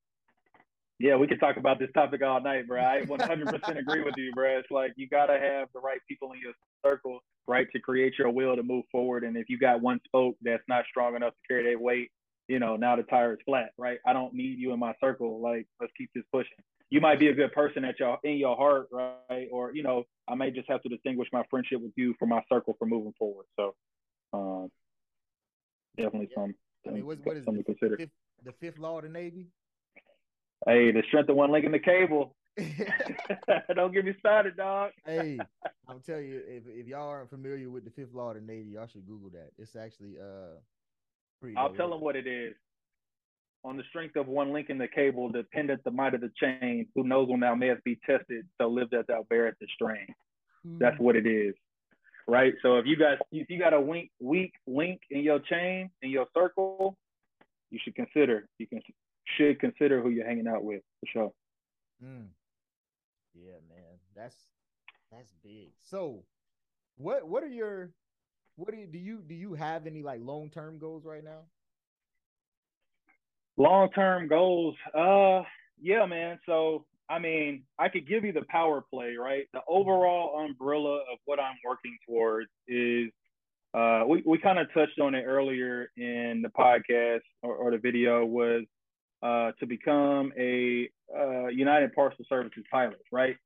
[0.99, 2.81] yeah, we could talk about this topic all night, bro.
[2.81, 4.59] I 100% agree with you, bro.
[4.59, 6.53] It's like you gotta have the right people in your
[6.85, 9.23] circle, right, to create your will to move forward.
[9.23, 12.11] And if you got one spoke that's not strong enough to carry that weight,
[12.49, 13.99] you know, now the tire is flat, right?
[14.05, 15.39] I don't need you in my circle.
[15.39, 16.57] Like, let's keep this pushing.
[16.89, 19.47] You might be a good person at your in your heart, right?
[19.51, 22.41] Or you know, I may just have to distinguish my friendship with you from my
[22.51, 23.45] circle for moving forward.
[23.55, 23.75] So,
[24.33, 24.71] um,
[25.95, 26.43] definitely yeah.
[26.43, 26.55] some.
[26.87, 27.97] I mean, what, what is something to consider.
[27.97, 28.09] Fifth,
[28.43, 29.45] the fifth law of the Navy.
[30.65, 32.35] Hey, the strength of one link in the cable.
[33.75, 34.91] Don't get me started, dog.
[35.05, 35.37] hey,
[35.87, 38.71] I'm telling you, if, if y'all aren't familiar with the fifth law of the Navy,
[38.71, 39.51] y'all should Google that.
[39.59, 40.57] It's actually uh
[41.57, 42.53] I'll tell them what it is.
[43.65, 46.87] On the strength of one link in the cable, dependent the might of the chain,
[46.95, 50.07] who knows when thou mayest be tested, so live that thou bearest the strain.
[50.65, 50.79] Mm.
[50.79, 51.53] That's what it is.
[52.27, 52.53] Right.
[52.61, 56.11] So if you got if you got a weak weak link in your chain, in
[56.11, 56.95] your circle,
[57.71, 58.81] you should consider you can
[59.37, 61.31] should consider who you're hanging out with for sure.
[62.03, 62.27] Mm.
[63.33, 63.97] Yeah, man.
[64.15, 64.35] That's
[65.11, 65.71] that's big.
[65.83, 66.23] So
[66.97, 67.89] what what are your
[68.59, 71.39] what do you do you do you have any like long term goals right now?
[73.57, 75.43] Long term goals, uh,
[75.81, 76.39] yeah, man.
[76.45, 79.45] So I mean, I could give you the power play, right?
[79.53, 83.09] The overall umbrella of what I'm working towards is
[83.73, 87.77] uh, we we kind of touched on it earlier in the podcast or, or the
[87.77, 88.63] video was
[89.23, 93.37] uh, to become a uh, United Parcel Services pilot, right?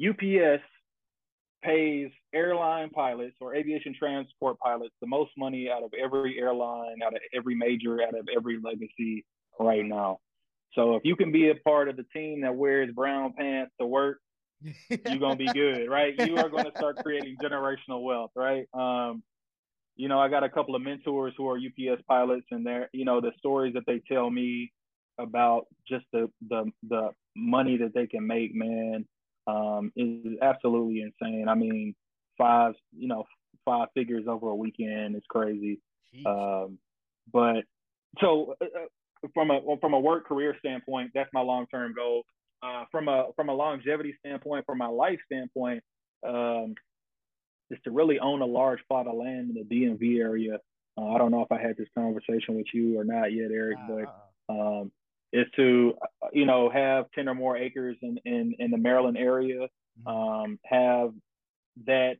[0.00, 0.10] Mm-hmm.
[0.10, 0.62] UPS
[1.64, 7.14] pays airline pilots or aviation transport pilots the most money out of every airline, out
[7.14, 9.24] of every major, out of every legacy
[9.58, 10.18] right now.
[10.74, 13.86] So if you can be a part of the team that wears brown pants to
[13.86, 14.18] work,
[14.88, 16.14] you're gonna be good, right?
[16.18, 18.66] You are gonna start creating generational wealth, right?
[18.74, 19.22] Um,
[19.96, 23.04] you know, I got a couple of mentors who are UPS pilots, and they're, you
[23.04, 24.72] know, the stories that they tell me
[25.18, 29.06] about just the the the money that they can make, man,
[29.46, 31.48] um, is absolutely insane.
[31.48, 31.94] I mean,
[32.38, 33.24] five, you know,
[33.64, 35.80] five figures over a weekend is crazy.
[36.26, 36.78] Um,
[37.32, 37.64] but
[38.20, 42.24] so uh, uh, from a from a work career standpoint, that's my long term goal.
[42.62, 45.82] Uh, from a from a longevity standpoint, from my life standpoint,
[46.26, 46.74] um,
[47.70, 50.58] is to really own a large plot of land in the DMV area.
[50.96, 53.78] Uh, I don't know if I had this conversation with you or not yet, Eric,
[53.88, 54.92] but um,
[55.34, 55.94] is to
[56.32, 59.68] you know have 10 or more acres in in, in the Maryland area,
[60.06, 60.08] mm-hmm.
[60.08, 61.10] um, have
[61.86, 62.14] that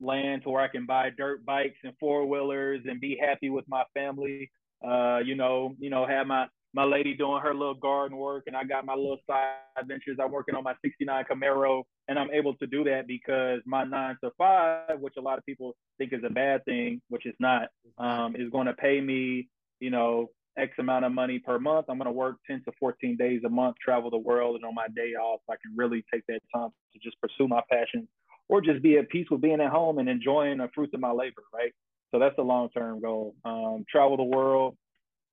[0.00, 3.64] land to where I can buy dirt bikes and four wheelers and be happy with
[3.68, 4.50] my family.
[4.86, 8.54] Uh, you know, you know, have my my lady doing her little garden work and
[8.54, 10.18] I got my little side ventures.
[10.22, 14.16] I'm working on my 69 Camaro and I'm able to do that because my nine
[14.22, 17.68] to five, which a lot of people think is a bad thing, which is not,
[17.96, 19.48] um, is going to pay me,
[19.80, 20.28] you know,
[20.58, 21.86] X amount of money per month.
[21.88, 24.74] I'm going to work 10 to 14 days a month, travel the world, and on
[24.74, 28.08] my day off, I can really take that time to just pursue my passion
[28.48, 31.10] or just be at peace with being at home and enjoying the fruits of my
[31.10, 31.72] labor, right?
[32.10, 33.34] So that's the long term goal.
[33.44, 34.76] Um, travel the world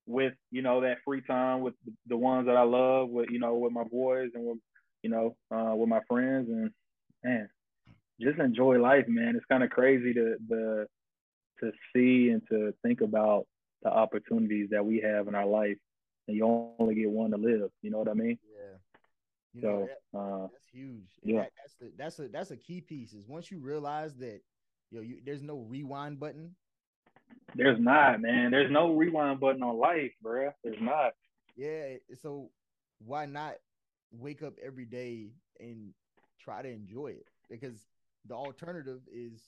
[0.05, 1.73] with, you know, that free time with
[2.07, 4.57] the ones that I love, with, you know, with my boys and with,
[5.01, 6.49] you know, uh, with my friends.
[6.49, 6.71] And
[7.23, 7.49] man,
[8.21, 9.35] just enjoy life, man.
[9.35, 10.87] It's kind of crazy to, the,
[11.61, 13.45] to see and to think about
[13.83, 15.77] the opportunities that we have in our life,
[16.27, 17.69] and you only get one to live.
[17.81, 18.37] You know what I mean?
[18.43, 18.77] Yeah.
[19.53, 21.09] You so know, that, uh, that's huge.
[21.23, 23.13] Yeah, that, that's the that's a that's a key piece.
[23.13, 24.41] Is once you realize that,
[24.91, 26.55] you know, you, there's no rewind button.
[27.55, 28.51] There's not, man.
[28.51, 30.51] There's no rewind button on life, bro.
[30.63, 31.13] There's not.
[31.55, 31.95] Yeah.
[32.21, 32.49] So
[32.99, 33.53] why not
[34.11, 35.93] wake up every day and
[36.39, 37.27] try to enjoy it?
[37.49, 37.87] Because
[38.27, 39.41] the alternative is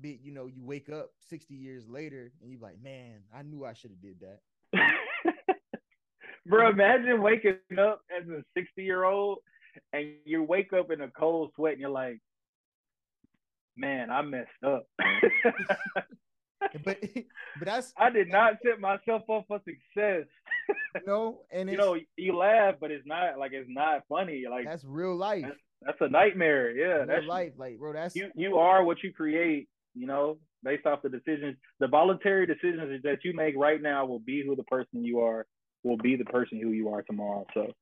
[0.00, 3.64] be you know you wake up 60 years later and you're like man i knew
[3.64, 4.40] i should have did that.
[6.46, 9.38] Bro imagine waking up as a 60 year old
[9.92, 12.20] and you wake up in a cold sweat and you're like
[13.76, 14.86] man i messed up.
[16.84, 16.98] But
[17.58, 20.26] but that's i did not set myself up for success.
[21.06, 24.84] No and you know you laugh but it's not like it's not funny like that's
[24.84, 25.42] real life.
[25.42, 26.70] that's, that's a nightmare.
[26.70, 30.38] Yeah real that's life like bro that's you you are what you create you know,
[30.62, 34.56] based off the decisions, the voluntary decisions that you make right now will be who
[34.56, 35.46] the person you are,
[35.82, 37.46] will be the person who you are tomorrow.
[37.54, 37.72] So,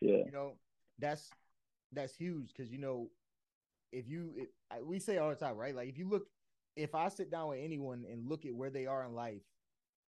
[0.00, 0.24] yeah.
[0.24, 0.52] You know,
[0.98, 1.28] that's
[1.92, 3.08] that's huge because you know,
[3.92, 5.74] if you if, we say all the time, right?
[5.74, 6.26] Like if you look,
[6.76, 9.42] if I sit down with anyone and look at where they are in life,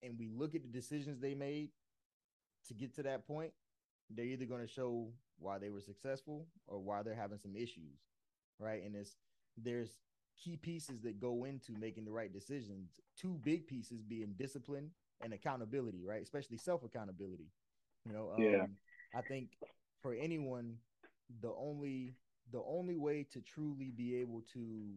[0.04, 1.70] and we look at the decisions they made
[2.68, 3.52] to get to that point,
[4.10, 5.08] they're either going to show
[5.40, 7.98] why they were successful or why they're having some issues,
[8.60, 8.84] right?
[8.84, 9.16] And it's
[9.58, 9.90] there's
[10.44, 12.90] key pieces that go into making the right decisions.
[13.18, 16.22] Two big pieces being discipline and accountability, right?
[16.22, 17.52] Especially self accountability.
[18.06, 18.66] You know, um, yeah.
[19.16, 19.50] I think
[20.02, 20.78] for anyone,
[21.42, 22.16] the only
[22.52, 24.94] the only way to truly be able to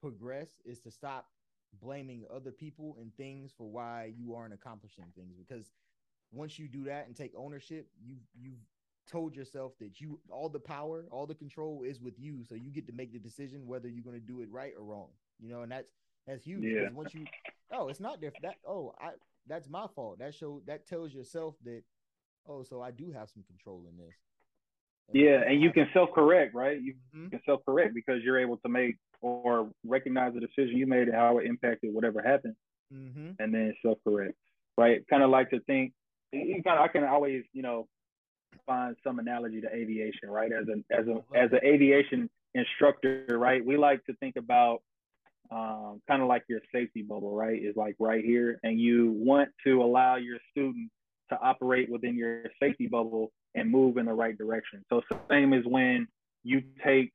[0.00, 1.26] progress is to stop
[1.82, 5.70] blaming other people and things for why you aren't accomplishing things because
[6.32, 8.64] once you do that and take ownership you you've
[9.08, 12.70] told yourself that you all the power, all the control is with you, so you
[12.70, 15.08] get to make the decision whether you're going to do it right or wrong.
[15.40, 15.88] You know, and that's
[16.26, 16.64] that's huge.
[16.64, 16.80] Yeah.
[16.80, 17.24] Because once you,
[17.72, 18.42] oh, it's not different.
[18.42, 19.10] That oh, I
[19.46, 20.18] that's my fault.
[20.18, 21.82] That show that tells yourself that,
[22.48, 24.14] oh, so I do have some control in this.
[25.08, 26.80] And yeah, and you can self correct, right?
[26.80, 27.28] You mm-hmm.
[27.28, 31.14] can self correct because you're able to make or recognize the decision you made and
[31.14, 32.54] how it impacted whatever happened,
[32.92, 33.30] mm-hmm.
[33.38, 34.34] and then self correct,
[34.76, 35.06] right?
[35.08, 35.92] Kind of like to think.
[36.30, 37.88] You kind of, I can always, you know,
[38.68, 40.52] find some analogy to aviation, right?
[40.52, 43.64] As an as a as an aviation instructor, right?
[43.64, 44.82] We like to think about
[45.50, 47.60] um, kind of like your safety bubble, right?
[47.60, 50.90] Is like right here, and you want to allow your student
[51.30, 54.84] to operate within your safety bubble and move in the right direction.
[54.88, 56.06] So same as when
[56.44, 57.12] you take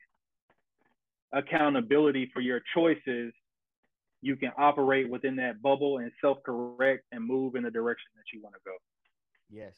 [1.32, 3.34] accountability for your choices,
[4.22, 8.42] you can operate within that bubble and self-correct and move in the direction that you
[8.42, 8.76] want to go.
[9.50, 9.76] Yes,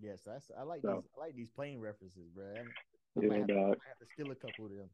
[0.00, 1.02] Yes, that's I like so.
[1.02, 2.46] these I like these plane references, bro.
[2.46, 4.88] I, yeah, have, I have to steal a couple of them.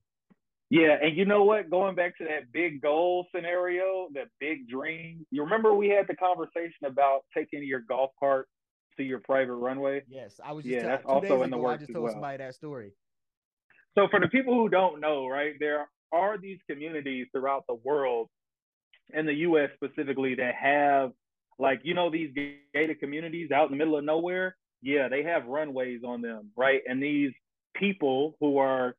[0.70, 1.70] Yeah, and you know what?
[1.70, 5.26] Going back to that big goal scenario, that big dream.
[5.30, 8.48] You remember we had the conversation about taking your golf cart
[8.96, 10.02] to your private runway?
[10.08, 10.64] Yes, I was.
[10.64, 11.74] Just yeah, that's also in the works.
[11.74, 12.12] I just told well.
[12.12, 12.92] somebody that story.
[13.96, 18.28] So for the people who don't know, right, there are these communities throughout the world,
[19.12, 19.70] in the U.S.
[19.74, 21.12] specifically, that have
[21.58, 22.30] like you know these
[22.74, 24.56] gated communities out in the middle of nowhere.
[24.84, 26.82] Yeah, they have runways on them, right?
[26.86, 27.32] And these
[27.74, 28.94] people who are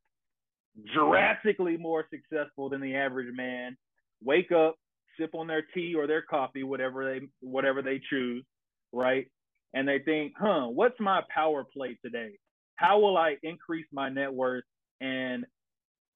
[0.95, 3.77] drastically more successful than the average man
[4.23, 4.75] wake up
[5.17, 8.43] sip on their tea or their coffee whatever they whatever they choose
[8.91, 9.27] right?
[9.73, 12.31] And they think huh what's my power play today?
[12.75, 14.65] How will i increase my net worth
[14.99, 15.45] and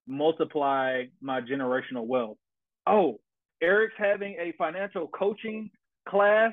[0.07, 2.37] multiply my generational wealth?
[2.85, 3.19] Oh
[3.61, 5.69] eric's having a financial coaching
[6.07, 6.51] class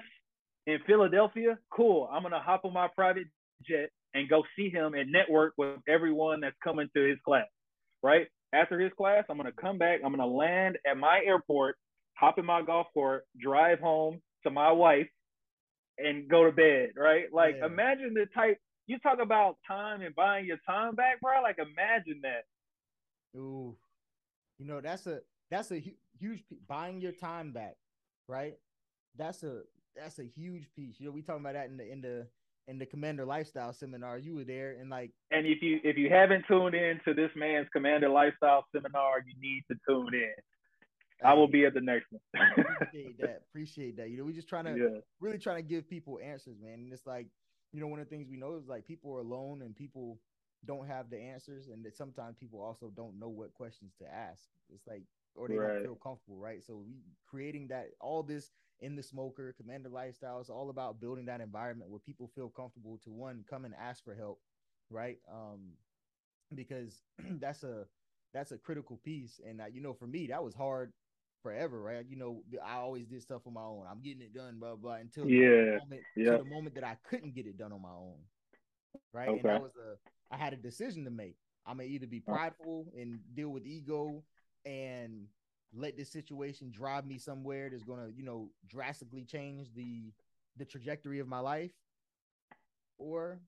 [0.66, 3.26] in philadelphia cool i'm to hop on my private
[3.66, 7.46] jet and go see him and network with everyone that's coming to his class
[8.06, 8.28] right?
[8.52, 10.00] After his class, I'm gonna come back.
[10.04, 11.76] I'm gonna land at my airport,
[12.14, 15.08] hop in my golf cart, drive home to my wife,
[15.98, 17.24] and go to bed, right?
[17.32, 17.66] Like yeah.
[17.66, 21.42] imagine the type you talk about time and buying your time back, bro.
[21.42, 22.44] Like imagine that.
[23.38, 23.76] Ooh,
[24.58, 27.76] you know that's a that's a hu- huge buying your time back,
[28.28, 28.54] right?
[29.16, 29.62] That's a
[29.96, 30.96] that's a huge piece.
[30.98, 32.26] You know, we talking about that in the in the
[32.68, 36.10] in the commander lifestyle seminar you were there and like and if you if you
[36.10, 40.34] haven't tuned in to this man's commander lifestyle seminar you need to tune in
[41.24, 42.20] I will be at the next one.
[42.58, 43.42] appreciate that.
[43.48, 44.10] Appreciate that.
[44.10, 45.00] You know, we just trying to yeah.
[45.20, 46.74] really trying to give people answers, man.
[46.74, 47.26] And it's like,
[47.72, 50.18] you know, one of the things we know is like people are alone and people
[50.64, 54.42] don't have the answers, and that sometimes people also don't know what questions to ask.
[54.74, 55.74] It's like, or they right.
[55.74, 56.62] don't feel comfortable, right?
[56.62, 58.50] So we creating that all this
[58.80, 60.40] in the smoker commander lifestyle.
[60.40, 64.04] Is all about building that environment where people feel comfortable to one come and ask
[64.04, 64.40] for help
[64.90, 65.18] right?
[65.32, 65.72] Um
[66.54, 67.02] because
[67.40, 67.84] that's a
[68.32, 69.40] that's a critical piece.
[69.46, 70.92] And uh, you know for me that was hard
[71.42, 72.04] forever right?
[72.08, 73.84] You know i always did stuff on my own.
[73.90, 75.48] I'm getting it done blah blah until yeah.
[75.48, 76.36] the moment, yeah.
[76.36, 78.16] the moment that i couldn't get it done on my own
[79.12, 79.28] right?
[79.28, 79.40] Okay.
[79.40, 81.36] and that was a i had a decision to make.
[81.66, 84.22] I'm gonna either be prideful and deal with ego
[84.64, 85.26] and
[85.76, 90.12] let this situation drive me somewhere that's going to, you know, drastically change the
[90.56, 91.72] the trajectory of my life,
[92.98, 93.40] or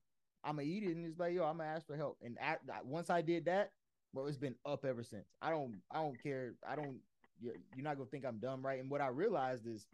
[0.44, 2.18] I'm gonna eat it and it's like, yo, I'm gonna ask for help.
[2.22, 3.72] And at, once I did that,
[4.12, 5.26] bro, it's been up ever since.
[5.42, 6.54] I don't, I don't care.
[6.66, 6.98] I don't.
[7.40, 8.80] You're, you're not gonna think I'm dumb, right?
[8.80, 9.86] And what I realized is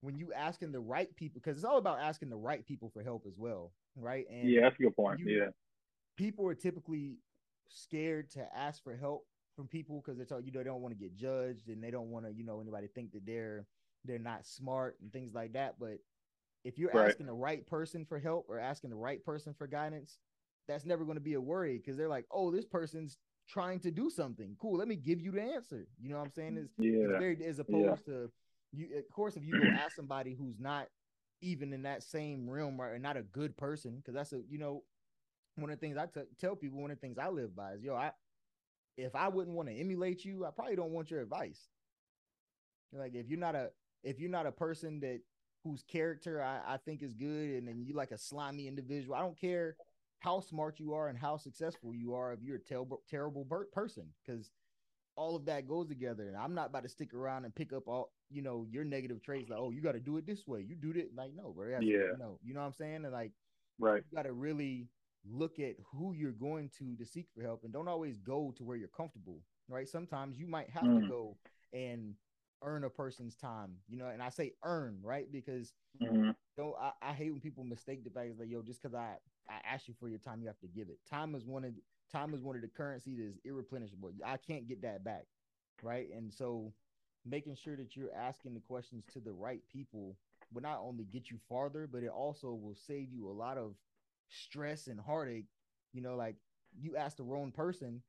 [0.00, 3.02] when you asking the right people, because it's all about asking the right people for
[3.02, 4.26] help as well, right?
[4.30, 5.20] And yeah, that's a good point.
[5.20, 5.48] You, yeah,
[6.16, 7.18] people are typically
[7.68, 9.26] scared to ask for help
[9.58, 11.90] from people because they're all you know they don't want to get judged and they
[11.90, 13.66] don't want to you know anybody think that they're
[14.04, 15.74] they're not smart and things like that.
[15.80, 15.98] But
[16.64, 17.08] if you're right.
[17.08, 20.18] asking the right person for help or asking the right person for guidance,
[20.68, 23.90] that's never going to be a worry because they're like, oh, this person's trying to
[23.90, 24.54] do something.
[24.60, 25.88] Cool, let me give you the answer.
[26.00, 26.56] You know what I'm saying?
[26.56, 27.18] Is yeah.
[27.18, 28.14] very as opposed yeah.
[28.14, 28.30] to
[28.72, 28.86] you.
[28.96, 30.86] Of course, if you go ask somebody who's not
[31.40, 34.84] even in that same realm or not a good person, because that's a you know
[35.56, 36.80] one of the things I t- tell people.
[36.80, 38.12] One of the things I live by is yo, I
[38.98, 41.68] if I wouldn't want to emulate you, I probably don't want your advice.
[42.92, 43.70] Like if you're not a
[44.02, 45.20] if you're not a person that
[45.64, 49.20] whose character I, I think is good and then you like a slimy individual, I
[49.20, 49.76] don't care
[50.20, 54.08] how smart you are and how successful you are if you're a terrible terrible person
[54.26, 54.50] because
[55.14, 57.86] all of that goes together and i'm not about to stick around and pick up
[57.86, 60.64] all you know your negative traits like oh you got to do it this way.
[60.66, 61.78] You do it like no bro yeah.
[61.80, 63.04] you know you know what i'm saying?
[63.04, 63.32] And like
[63.78, 64.02] right.
[64.10, 64.88] you got to really
[65.30, 68.64] look at who you're going to to seek for help and don't always go to
[68.64, 69.40] where you're comfortable
[69.70, 69.88] right?
[69.88, 71.02] Sometimes you might have mm.
[71.02, 71.36] to go
[71.74, 72.14] and
[72.62, 75.30] earn a person's time you know and i say earn right?
[75.30, 76.30] Because mm-hmm.
[76.56, 79.14] don't I, I, hate when people mistake the fact like yo just because i
[79.48, 80.98] i ask you for your time you have to give it.
[81.08, 81.72] Time is one of
[82.10, 85.26] time is one of the currency that is irreplenishable i can't get that back
[85.82, 86.08] right?
[86.14, 86.72] And so
[87.24, 90.16] making sure that you're asking the questions to the right people
[90.52, 93.74] will not only get you farther but it also will save you a lot of
[94.28, 95.46] stress and heartache,
[95.92, 96.36] you know, like
[96.78, 98.02] you ask the wrong person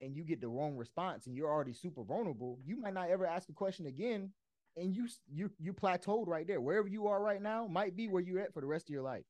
[0.00, 3.26] and you get the wrong response and you're already super vulnerable, you might not ever
[3.26, 4.30] ask a question again
[4.76, 6.60] and you you you plateaued right there.
[6.60, 9.02] Wherever you are right now might be where you're at for the rest of your
[9.02, 9.24] life.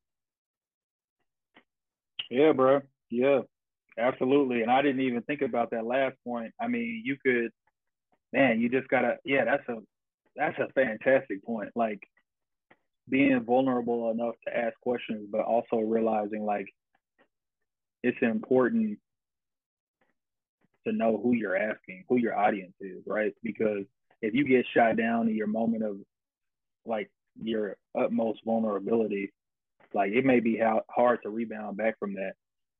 [2.30, 2.80] Yeah, bro.
[3.11, 3.40] Yeah.
[3.97, 4.62] Absolutely.
[4.62, 6.53] And I didn't even think about that last point.
[6.61, 7.51] I mean, you could
[8.32, 9.76] man, you just gotta yeah, that's a
[10.34, 11.70] that's a fantastic point.
[11.76, 12.01] Like
[13.09, 16.66] being vulnerable enough to ask questions, but also realizing like
[18.02, 18.98] it's important
[20.86, 23.32] to know who you're asking, who your audience is, right?
[23.42, 23.84] Because
[24.22, 25.96] if you get shot down in your moment of
[26.86, 27.11] like
[27.42, 29.32] your utmost vulnerability,
[29.94, 32.32] like it may be how, hard to rebound back from that.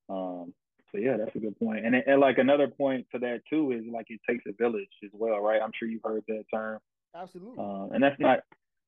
[0.09, 0.53] Um,
[0.93, 1.85] so yeah, that's a good point.
[1.85, 5.11] And and like another point to that too is like it takes a village as
[5.13, 5.61] well, right?
[5.61, 6.79] I'm sure you've heard that term.
[7.17, 7.57] Absolutely.
[7.59, 8.41] Uh, and that's not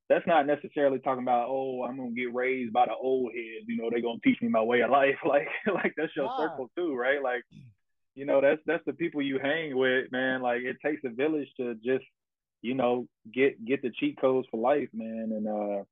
[0.09, 3.76] that's not necessarily talking about oh I'm gonna get raised by the old heads, you
[3.76, 5.16] know they're gonna teach me my way of life.
[5.26, 6.36] Like like that's your wow.
[6.38, 7.22] circle too, right?
[7.22, 7.42] Like
[8.14, 10.42] you know that's that's the people you hang with, man.
[10.42, 12.04] Like it takes a village to just
[12.62, 15.30] you know get get the cheat codes for life, man.
[15.32, 15.84] And uh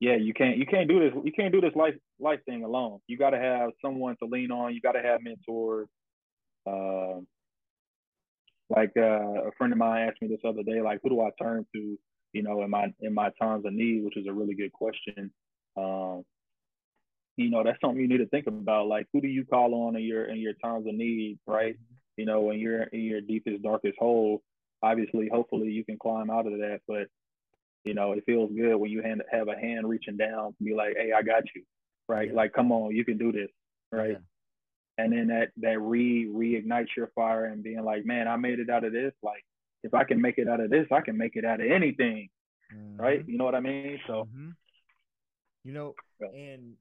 [0.00, 3.00] yeah, you can't you can't do this you can't do this life life thing alone.
[3.06, 4.74] You got to have someone to lean on.
[4.74, 5.88] You got to have mentors.
[6.66, 7.20] Uh,
[8.70, 11.30] like uh, a friend of mine asked me this other day, like who do I
[11.42, 11.98] turn to,
[12.32, 15.30] you know, in my in my times of need, which is a really good question.
[15.76, 16.24] Um,
[17.36, 18.86] you know, that's something you need to think about.
[18.86, 21.76] Like who do you call on in your in your times of need, right?
[22.16, 24.42] You know, when you're in your deepest, darkest hole,
[24.82, 26.80] obviously, hopefully you can climb out of that.
[26.86, 27.08] But
[27.84, 30.74] you know, it feels good when you hand, have a hand reaching down to be
[30.74, 31.62] like, hey, I got you,
[32.08, 32.28] right?
[32.28, 32.34] Yeah.
[32.34, 33.48] Like, come on, you can do this,
[33.90, 34.10] right?
[34.10, 34.16] Yeah.
[35.04, 38.70] And then that that re reignites your fire and being like, man, I made it
[38.70, 39.12] out of this.
[39.22, 39.44] Like,
[39.82, 42.28] if I can make it out of this, I can make it out of anything,
[42.74, 43.00] mm-hmm.
[43.00, 43.24] right?
[43.26, 43.98] You know what I mean?
[44.06, 44.50] So, mm-hmm.
[45.64, 46.74] you know, and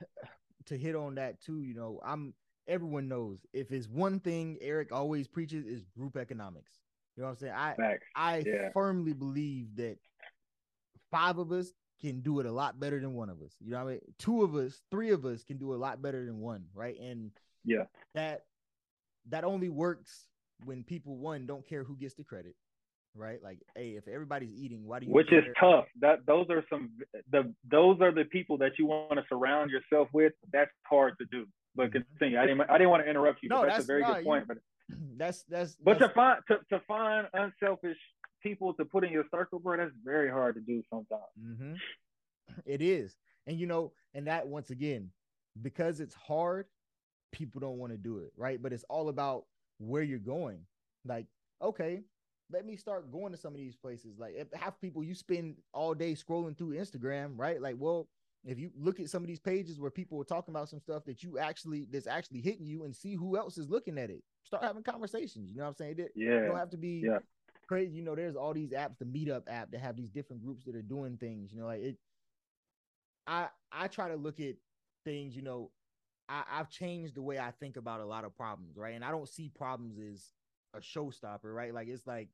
[0.66, 2.34] to hit on that too, you know, I'm
[2.66, 6.72] everyone knows if it's one thing Eric always preaches is group economics.
[7.16, 7.54] You know what I'm saying?
[7.56, 8.06] I Facts.
[8.16, 8.70] I yeah.
[8.72, 9.96] firmly believe that
[11.10, 11.72] five of us
[12.04, 13.52] can do it a lot better than one of us.
[13.60, 14.00] You know what I mean?
[14.18, 17.00] Two of us, three of us can do a lot better than one, right?
[17.00, 17.30] And
[17.64, 17.84] yeah,
[18.14, 18.42] that
[19.30, 20.26] that only works
[20.66, 22.56] when people one don't care who gets the credit,
[23.14, 23.42] right?
[23.42, 25.12] Like, hey, if everybody's eating, why do you?
[25.12, 25.38] Which care?
[25.38, 25.86] is tough.
[26.00, 26.90] That those are some
[27.30, 30.34] the those are the people that you want to surround yourself with.
[30.52, 31.46] That's hard to do.
[31.74, 32.00] But mm-hmm.
[32.18, 32.38] continue.
[32.38, 33.48] I didn't I didn't want to interrupt you.
[33.48, 34.46] No, that's, that's, a very good point.
[34.46, 34.58] But
[35.16, 35.74] that's that's.
[35.82, 37.96] But that's, to find to, to find unselfish
[38.44, 41.22] people to put in your circle, bro, that's very hard to do sometimes.
[41.42, 41.72] Mm-hmm.
[42.66, 43.16] It is,
[43.46, 45.10] and you know, and that once again,
[45.62, 46.66] because it's hard,
[47.32, 48.62] people don't want to do it, right?
[48.62, 49.46] But it's all about
[49.78, 50.60] where you're going.
[51.06, 51.26] Like,
[51.62, 52.02] okay,
[52.52, 54.18] let me start going to some of these places.
[54.18, 57.60] Like, half people you spend all day scrolling through Instagram, right?
[57.60, 58.08] Like, well,
[58.44, 61.04] if you look at some of these pages where people are talking about some stuff
[61.06, 64.22] that you actually that's actually hitting you and see who else is looking at it
[64.44, 67.18] start having conversations you know what i'm saying yeah you don't have to be yeah.
[67.66, 70.64] Crazy you know there's all these apps the meetup app that have these different groups
[70.64, 71.96] that are doing things you know like it
[73.26, 74.54] i i try to look at
[75.04, 75.70] things you know
[76.28, 79.10] I, i've changed the way i think about a lot of problems right and i
[79.10, 80.30] don't see problems as
[80.74, 82.28] a showstopper right like it's like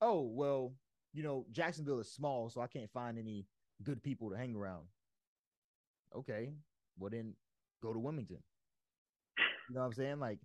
[0.00, 0.72] oh well
[1.12, 3.46] you know jacksonville is small so i can't find any
[3.82, 4.84] good people to hang around
[6.14, 6.52] okay,
[6.98, 7.34] well then
[7.82, 8.42] go to Wilmington.
[9.68, 10.20] You know what I'm saying?
[10.20, 10.38] Like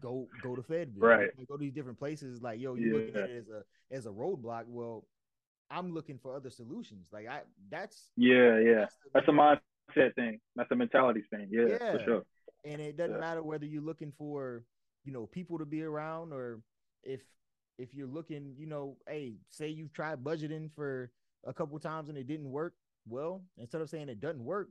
[0.00, 1.08] go go to Fayetteville.
[1.08, 1.28] Right.
[1.38, 2.42] Like, go to these different places.
[2.42, 2.92] Like, yo, you yeah.
[2.92, 4.64] looking at it as a as a roadblock.
[4.66, 5.04] Well,
[5.70, 7.08] I'm looking for other solutions.
[7.12, 8.86] Like I that's yeah, yeah.
[9.12, 10.40] That's, that's a mindset thing.
[10.56, 11.48] That's a mentality thing.
[11.50, 11.92] Yeah, yeah.
[11.92, 12.22] for sure.
[12.64, 13.20] And it doesn't yeah.
[13.20, 14.64] matter whether you're looking for,
[15.04, 16.60] you know, people to be around or
[17.02, 17.20] if
[17.78, 21.10] if you're looking, you know, hey, say you've tried budgeting for
[21.46, 22.74] a couple times and it didn't work.
[23.06, 24.68] Well, instead of saying it doesn't work,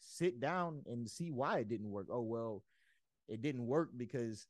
[0.00, 2.06] sit down and see why it didn't work.
[2.10, 2.62] Oh, well,
[3.32, 4.46] it didn't work because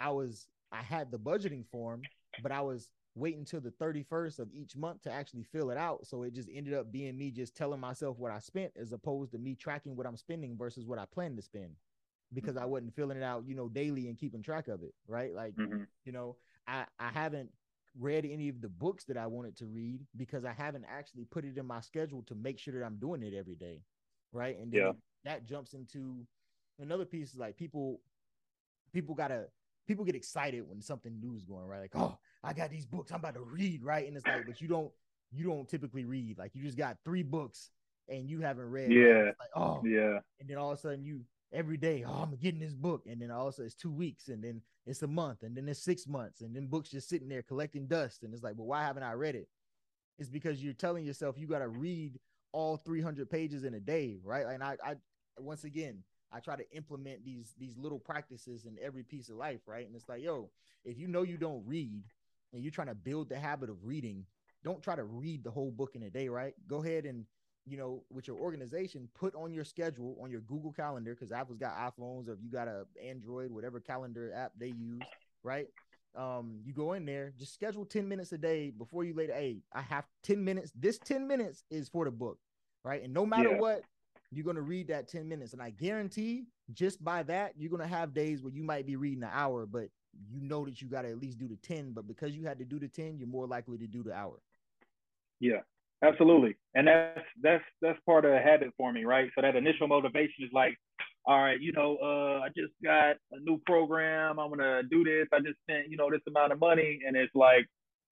[0.00, 2.02] I was I had the budgeting form,
[2.42, 6.06] but I was waiting till the 31st of each month to actually fill it out.
[6.06, 9.32] So it just ended up being me just telling myself what I spent as opposed
[9.32, 11.70] to me tracking what I'm spending versus what I plan to spend
[12.34, 12.70] because I mm-hmm.
[12.70, 14.92] wasn't filling it out, you know, daily and keeping track of it.
[15.08, 15.32] Right.
[15.34, 15.84] Like, mm-hmm.
[16.04, 16.36] you know,
[16.66, 17.50] I, I haven't
[17.98, 21.46] read any of the books that I wanted to read because I haven't actually put
[21.46, 23.80] it in my schedule to make sure that I'm doing it every day
[24.36, 24.58] right?
[24.58, 24.92] And then yeah.
[25.24, 26.26] that jumps into
[26.78, 28.00] another piece is like people
[28.92, 29.46] people gotta
[29.86, 31.80] people get excited when something new is going right?
[31.80, 34.06] Like oh i got these books i'm about to read right?
[34.06, 34.90] And it's like but you don't
[35.32, 36.38] you don't typically read.
[36.38, 37.70] Like you just got three books
[38.08, 39.32] and you haven't read yeah.
[39.38, 39.82] Like, oh.
[39.84, 40.20] Yeah.
[40.40, 41.22] And then all of a sudden you
[41.52, 43.04] every day oh i'm getting this book.
[43.06, 46.06] And then also it's two weeks and then it's a month and then it's six
[46.06, 48.22] months and then books just sitting there collecting dust.
[48.22, 49.48] And it's like well why haven't i read it?
[50.18, 52.18] It's because you're telling yourself you got to read
[52.52, 54.46] all 300 pages in a day, right?
[54.46, 54.94] And I, I
[55.38, 56.02] once again,
[56.32, 59.86] I try to implement these these little practices in every piece of life, right?
[59.86, 60.50] And it's like, yo,
[60.84, 62.04] if you know you don't read
[62.52, 64.24] and you're trying to build the habit of reading,
[64.64, 66.54] don't try to read the whole book in a day, right?
[66.68, 67.26] Go ahead and
[67.68, 71.58] you know, with your organization, put on your schedule on your Google Calendar because Apple's
[71.58, 75.02] got iPhones or if you got a Android, whatever calendar app they use,
[75.42, 75.66] right?
[76.16, 79.26] um, you go in there, just schedule 10 minutes a day before you lay.
[79.26, 80.72] Hey, I have 10 minutes.
[80.74, 82.38] This 10 minutes is for the book
[82.86, 83.02] right?
[83.02, 83.58] And no matter yeah.
[83.58, 83.82] what,
[84.30, 85.52] you're going to read that 10 minutes.
[85.52, 88.96] And I guarantee just by that, you're going to have days where you might be
[88.96, 89.88] reading an hour, but
[90.28, 91.92] you know that you got to at least do the 10.
[91.92, 94.40] But because you had to do the 10, you're more likely to do the hour.
[95.40, 95.60] Yeah,
[96.02, 96.56] absolutely.
[96.74, 99.30] And that's, that's, that's part of the habit for me, right?
[99.34, 100.76] So that initial motivation is like,
[101.26, 104.38] all right, you know, uh, I just got a new program.
[104.38, 105.26] I'm gonna do this.
[105.32, 107.66] I just spent, you know, this amount of money, and it's like,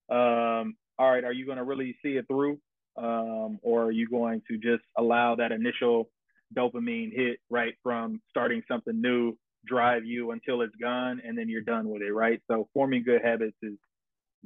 [0.09, 2.59] um, all right, are you gonna really see it through,
[2.97, 6.09] um, or are you going to just allow that initial
[6.55, 11.61] dopamine hit right from starting something new drive you until it's gone, and then you're
[11.61, 12.39] done with it, right?
[12.49, 13.77] So forming good habits is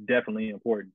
[0.06, 0.94] definitely important.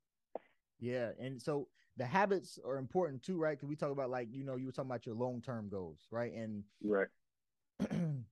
[0.80, 3.58] Yeah, and so the habits are important too, right?
[3.58, 6.08] Because we talk about like you know you were talking about your long term goals,
[6.12, 6.34] right?
[6.34, 7.08] And right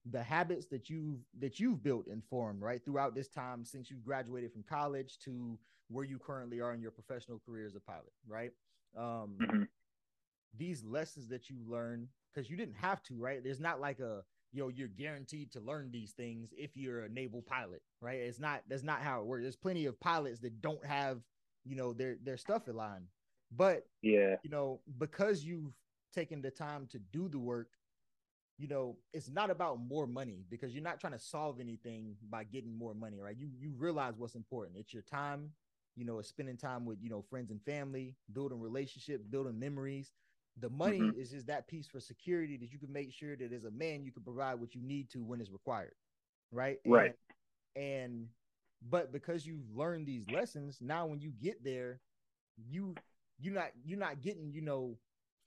[0.09, 3.97] the habits that you've that you've built and formed right throughout this time since you
[3.97, 5.57] graduated from college to
[5.89, 8.51] where you currently are in your professional career as a pilot right
[8.97, 9.63] um mm-hmm.
[10.57, 14.23] these lessons that you learn because you didn't have to right there's not like a
[14.51, 18.61] yo you're guaranteed to learn these things if you're a naval pilot right it's not
[18.69, 21.19] that's not how it works there's plenty of pilots that don't have
[21.65, 23.07] you know their their stuff aligned
[23.55, 25.73] but yeah you know because you've
[26.13, 27.69] taken the time to do the work
[28.57, 32.43] you know, it's not about more money because you're not trying to solve anything by
[32.43, 33.35] getting more money, right?
[33.37, 34.77] You you realize what's important.
[34.77, 35.49] It's your time,
[35.95, 40.11] you know, spending time with, you know, friends and family, building relationships, building memories.
[40.59, 41.19] The money mm-hmm.
[41.19, 44.03] is just that piece for security that you can make sure that as a man
[44.03, 45.95] you can provide what you need to when it's required.
[46.51, 46.77] Right?
[46.85, 47.13] Right.
[47.75, 48.27] And, and
[48.89, 51.99] but because you've learned these lessons, now when you get there,
[52.69, 52.95] you
[53.39, 54.97] you're not you're not getting, you know,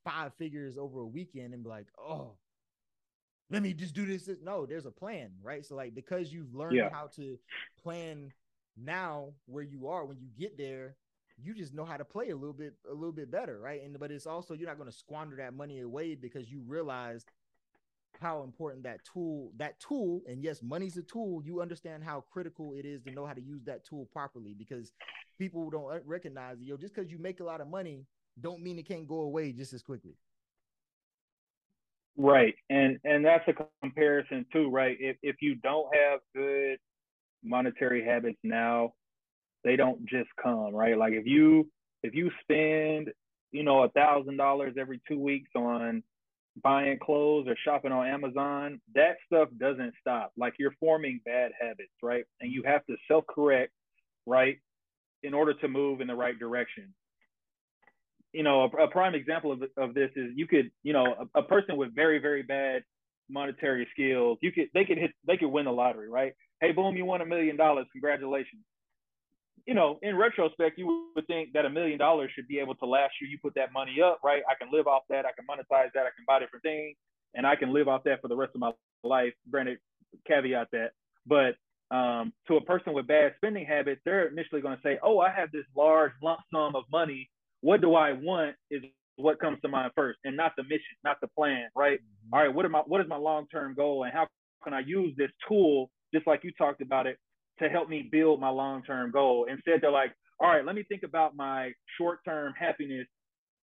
[0.05, 2.33] five figures over a weekend and be like, oh,
[3.51, 4.29] let me just do this.
[4.43, 5.65] No, there's a plan, right?
[5.65, 6.91] So like because you've learned yeah.
[6.91, 7.39] how to
[7.83, 8.33] plan
[8.77, 10.97] now where you are when you get there,
[11.43, 13.83] you just know how to play a little bit a little bit better, right?
[13.83, 17.25] And but it's also you're not going to squander that money away because you realize
[18.21, 22.73] how important that tool that tool and yes money's a tool you understand how critical
[22.75, 24.93] it is to know how to use that tool properly because
[25.39, 28.07] people don't recognize yo just because you make a lot of money
[28.41, 30.17] don't mean it can't go away just as quickly
[32.17, 32.55] Right.
[32.71, 34.97] And and that's a comparison too, right?
[34.99, 36.79] If if you don't have good
[37.43, 38.93] monetary habits now,
[39.65, 40.97] they don't just come, right?
[40.97, 41.69] Like if you
[42.03, 43.11] if you spend,
[43.53, 46.03] you know, a thousand dollars every two weeks on
[46.63, 50.33] buying clothes or shopping on Amazon, that stuff doesn't stop.
[50.37, 52.25] Like you're forming bad habits, right?
[52.41, 53.73] And you have to self-correct,
[54.27, 54.59] right,
[55.23, 56.95] in order to move in the right direction
[58.37, 61.39] you know, a, a, prime example of, of this is you could, you know, a,
[61.39, 62.83] a, person with very, very bad
[63.31, 66.35] monetary skills, you could, they could hit, they could win the lottery, right?
[66.61, 67.87] Hey, boom, you won a million dollars.
[67.93, 68.63] Congratulations.
[69.67, 72.87] You know, in retrospect, you would think that a million dollars should be able to
[72.87, 73.29] last you.
[73.29, 74.43] You put that money up, right?
[74.49, 75.25] I can live off that.
[75.27, 76.07] I can monetize that.
[76.07, 76.97] I can buy different things
[77.35, 79.35] and I can live off that for the rest of my life.
[79.51, 79.79] Granted,
[80.27, 80.93] caveat that.
[81.27, 81.57] But
[81.95, 85.31] um, to a person with bad spending habits, they're initially going to say, oh, I
[85.31, 87.29] have this large lump sum of money
[87.61, 88.83] what do I want is
[89.17, 91.99] what comes to mind first and not the mission, not the plan, right?
[91.99, 92.35] Mm-hmm.
[92.35, 94.27] All right, what am I what is my long-term goal and how
[94.63, 97.19] can I use this tool, just like you talked about it,
[97.59, 99.47] to help me build my long-term goal?
[99.51, 103.07] Instead, they're like, all right, let me think about my short-term happiness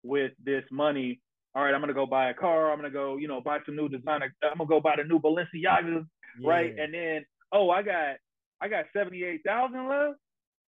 [0.03, 1.19] with this money.
[1.55, 2.71] All right, I'm gonna go buy a car.
[2.71, 4.33] I'm gonna go, you know, buy some new designer.
[4.43, 6.05] I'm gonna go buy the new Balenciagas,
[6.39, 6.49] yeah.
[6.49, 6.73] right?
[6.77, 8.15] And then, oh, I got,
[8.59, 10.15] I got seventy-eight thousand left.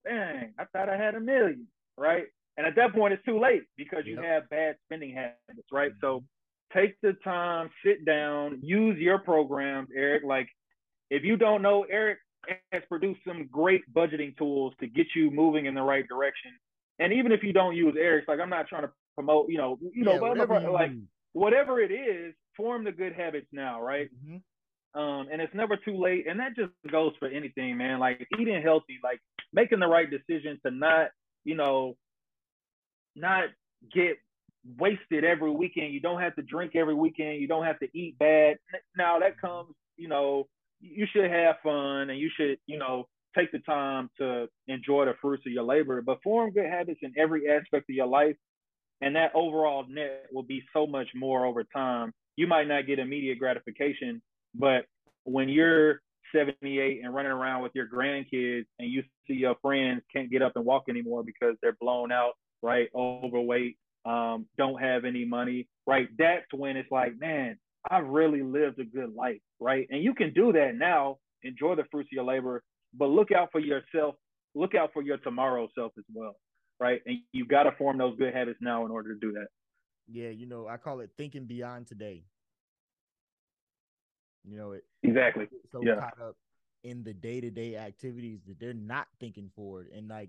[0.04, 1.66] Dang, I thought I had a million,
[1.96, 2.24] right?
[2.58, 4.24] And at that point, it's too late because you yep.
[4.24, 5.90] have bad spending habits, right?
[5.92, 6.06] Mm-hmm.
[6.06, 6.22] So
[6.74, 10.22] take the time, sit down, use your programs, Eric.
[10.24, 10.48] Like,
[11.10, 12.18] if you don't know, Eric
[12.72, 16.52] has produced some great budgeting tools to get you moving in the right direction.
[16.98, 19.78] And even if you don't use Eric's, like I'm not trying to promote, you know,
[19.80, 20.92] you know, whatever, like
[21.32, 24.10] whatever it is, form the good habits now, right?
[24.14, 25.00] Mm-hmm.
[25.00, 26.26] Um, and it's never too late.
[26.28, 27.98] And that just goes for anything, man.
[27.98, 29.20] Like eating healthy, like
[29.52, 31.08] making the right decision to not,
[31.44, 31.96] you know,
[33.16, 33.44] not
[33.92, 34.18] get
[34.78, 35.92] wasted every weekend.
[35.92, 37.40] You don't have to drink every weekend.
[37.40, 38.58] You don't have to eat bad.
[38.96, 40.46] Now that comes, you know,
[40.80, 43.06] you should have fun and you should, you know,
[43.36, 47.12] take the time to enjoy the fruits of your labor, but form good habits in
[47.18, 48.36] every aspect of your life.
[49.00, 52.12] And that overall net will be so much more over time.
[52.36, 54.22] You might not get immediate gratification,
[54.54, 54.84] but
[55.24, 56.00] when you're
[56.34, 60.52] 78 and running around with your grandkids and you see your friends can't get up
[60.56, 62.88] and walk anymore because they're blown out right?
[62.94, 66.08] Overweight, um, don't have any money, right?
[66.18, 67.58] That's when it's like, man,
[67.90, 69.86] I really lived a good life, right?
[69.90, 72.62] And you can do that now, enjoy the fruits of your labor,
[72.96, 74.14] but look out for yourself,
[74.54, 76.36] look out for your tomorrow self as well,
[76.80, 77.00] right?
[77.06, 79.48] And you got to form those good habits now in order to do that.
[80.06, 82.24] Yeah, you know, I call it thinking beyond today.
[84.44, 85.96] You know, it exactly so yeah.
[85.96, 86.36] caught up
[86.82, 89.88] in the day to day activities that they're not thinking forward.
[89.94, 90.28] And like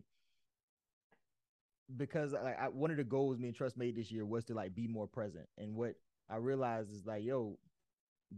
[1.98, 4.54] because like I, one of the goals me and Trust made this year was to
[4.54, 5.48] like be more present.
[5.58, 5.96] And what
[6.30, 7.58] I realized is like, yo,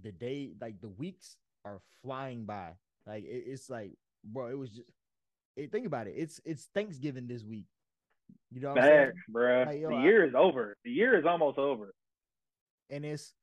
[0.02, 2.72] the day, like the weeks are flying by.
[3.06, 4.90] Like it, it's like, bro, it was just.
[5.56, 6.14] It, think about it.
[6.16, 7.66] It's it's Thanksgiving this week.
[8.52, 9.64] You know, Facts, bro.
[9.64, 10.76] Like, yo, the year I, is over.
[10.84, 11.94] The year is almost over.
[12.90, 13.34] And it's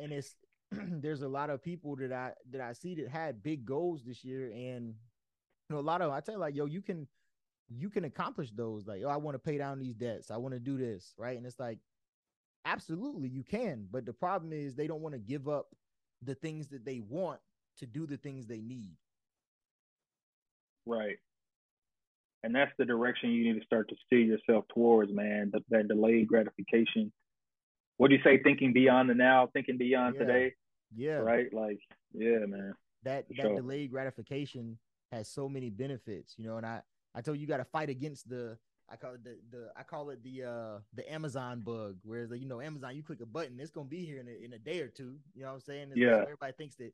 [0.00, 0.34] and it's
[0.72, 4.24] there's a lot of people that I that I see that had big goals this
[4.24, 4.94] year, and
[5.68, 7.06] you know, a lot of I tell you, like, yo, you can
[7.68, 8.86] you can accomplish those.
[8.86, 10.30] Like, oh, I want to pay down these debts.
[10.30, 11.36] I want to do this, right?
[11.36, 11.78] And it's like,
[12.64, 13.86] absolutely, you can.
[13.90, 15.66] But the problem is they don't want to give up
[16.22, 17.40] the things that they want
[17.78, 18.96] to do the things they need.
[20.86, 21.16] Right.
[22.42, 25.50] And that's the direction you need to start to steer yourself towards, man.
[25.52, 27.10] That, that delayed gratification.
[27.96, 28.42] What do you say?
[28.42, 30.26] Thinking beyond the now, thinking beyond yeah.
[30.26, 30.54] today.
[30.94, 31.14] Yeah.
[31.14, 31.52] Right.
[31.52, 31.78] Like,
[32.12, 32.74] yeah, man.
[33.04, 33.54] That that sure.
[33.56, 34.78] delayed gratification
[35.12, 36.56] has so many benefits, you know.
[36.56, 36.80] And I
[37.14, 38.58] I told you, you got to fight against the
[38.94, 42.46] I call it the the I call it the uh the Amazon bug, whereas you
[42.46, 44.80] know Amazon, you click a button, it's gonna be here in a, in a day
[44.82, 45.16] or two.
[45.34, 45.88] You know what I'm saying?
[45.90, 46.12] It's yeah.
[46.12, 46.92] Like everybody thinks that,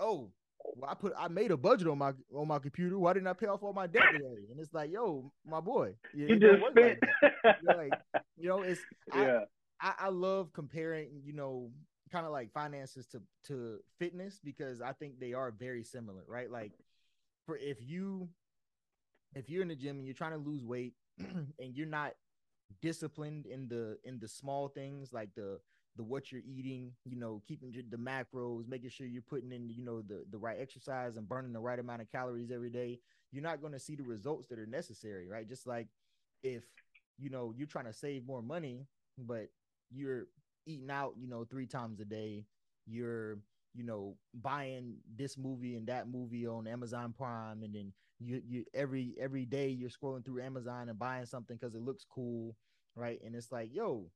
[0.00, 0.30] oh,
[0.76, 2.98] well, I put I made a budget on my on my computer.
[2.98, 4.46] Why didn't I pay off all my debt today?
[4.50, 6.98] And it's like, yo, my boy, you, you just spent.
[7.22, 7.92] Like, like,
[8.38, 8.80] you know, it's
[9.14, 9.40] yeah.
[9.78, 11.70] I, I, I love comparing, you know,
[12.10, 16.50] kind of like finances to to fitness because I think they are very similar, right?
[16.50, 16.72] Like,
[17.44, 18.30] for if you
[19.34, 20.94] if you're in the gym and you're trying to lose weight
[21.58, 22.12] and you're not
[22.80, 25.60] disciplined in the in the small things like the
[25.96, 29.84] the what you're eating, you know, keeping the macros, making sure you're putting in, you
[29.84, 32.98] know, the the right exercise and burning the right amount of calories every day,
[33.30, 35.48] you're not going to see the results that are necessary, right?
[35.48, 35.88] Just like
[36.42, 36.64] if
[37.18, 38.86] you know you're trying to save more money,
[39.18, 39.48] but
[39.90, 40.26] you're
[40.66, 42.44] eating out, you know, three times a day,
[42.86, 43.38] you're
[43.74, 47.92] you know buying this movie and that movie on Amazon Prime, and then
[48.24, 52.04] you you every every day you're scrolling through Amazon and buying something because it looks
[52.08, 52.56] cool,
[52.94, 53.20] right?
[53.24, 54.10] And it's like, yo,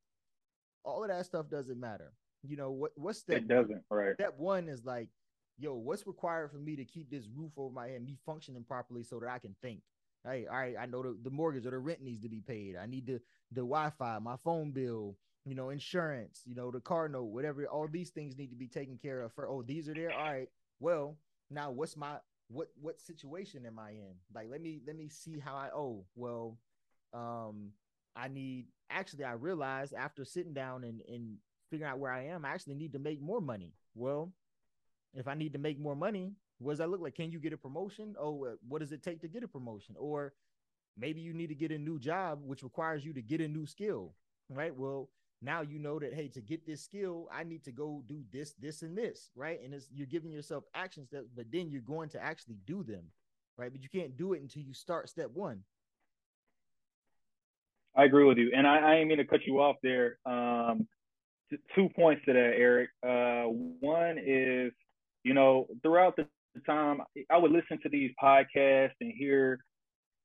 [0.83, 2.13] all of that stuff doesn't matter.
[2.43, 2.91] You know what?
[2.95, 3.37] What's step?
[3.37, 3.83] It doesn't.
[3.89, 4.15] Right.
[4.15, 5.09] Step one is like,
[5.57, 9.03] yo, what's required for me to keep this roof over my head, me functioning properly,
[9.03, 9.81] so that I can think.
[10.25, 12.75] Hey, all right, I know the, the mortgage or the rent needs to be paid.
[12.75, 17.07] I need the the Wi-Fi, my phone bill, you know, insurance, you know, the car
[17.07, 17.65] note, whatever.
[17.65, 19.33] All these things need to be taken care of.
[19.33, 20.11] For oh, these are there.
[20.11, 20.49] All right.
[20.79, 21.17] Well,
[21.49, 22.17] now what's my
[22.49, 24.15] what what situation am I in?
[24.33, 25.69] Like, let me let me see how I.
[25.73, 26.57] Oh, well,
[27.13, 27.71] um,
[28.15, 31.37] I need actually I realized after sitting down and, and
[31.69, 33.73] figuring out where I am, I actually need to make more money.
[33.95, 34.31] Well,
[35.13, 37.15] if I need to make more money, what does that look like?
[37.15, 38.15] Can you get a promotion?
[38.19, 39.95] Oh, what does it take to get a promotion?
[39.97, 40.33] Or
[40.97, 43.65] maybe you need to get a new job, which requires you to get a new
[43.65, 44.13] skill,
[44.49, 44.75] right?
[44.75, 45.09] Well,
[45.41, 48.53] now you know that hey, to get this skill, I need to go do this,
[48.53, 49.59] this, and this, right?
[49.63, 53.03] And it's you're giving yourself action steps, but then you're going to actually do them,
[53.57, 53.71] right?
[53.71, 55.63] But you can't do it until you start step one.
[57.95, 60.19] I agree with you, and I, I ain't mean to cut you off there.
[60.25, 60.87] Um,
[61.49, 62.89] t- two points to that, Eric.
[63.03, 63.45] Uh,
[63.79, 64.71] one is,
[65.23, 66.27] you know, throughout the
[66.65, 69.59] time, I would listen to these podcasts and hear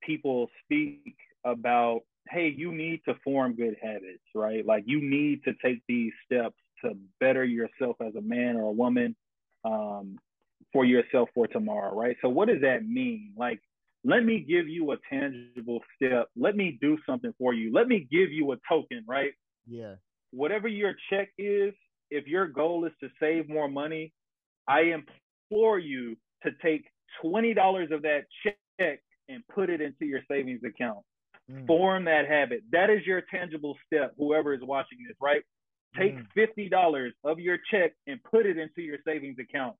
[0.03, 4.65] people speak about, hey, you need to form good habits, right?
[4.65, 8.73] Like you need to take these steps to better yourself as a man or a
[8.73, 9.15] woman
[9.65, 10.19] um,
[10.73, 12.17] for yourself for tomorrow, right?
[12.23, 13.33] So, what does that mean?
[13.37, 13.61] Like,
[14.05, 16.29] let me give you a tangible step.
[16.37, 17.73] Let me do something for you.
[17.73, 19.33] Let me give you a token, right?
[19.69, 19.95] Yeah.
[20.33, 21.73] Whatever your check is,
[22.11, 24.13] if your goal is to save more money,
[24.67, 24.93] I
[25.51, 26.85] implore you to take
[27.25, 30.99] $20 of that check and put it into your savings account.
[31.51, 31.67] Mm.
[31.67, 32.63] Form that habit.
[32.71, 35.43] That is your tangible step, whoever is watching this, right?
[35.99, 36.27] Take mm.
[36.73, 39.77] $50 of your check and put it into your savings account.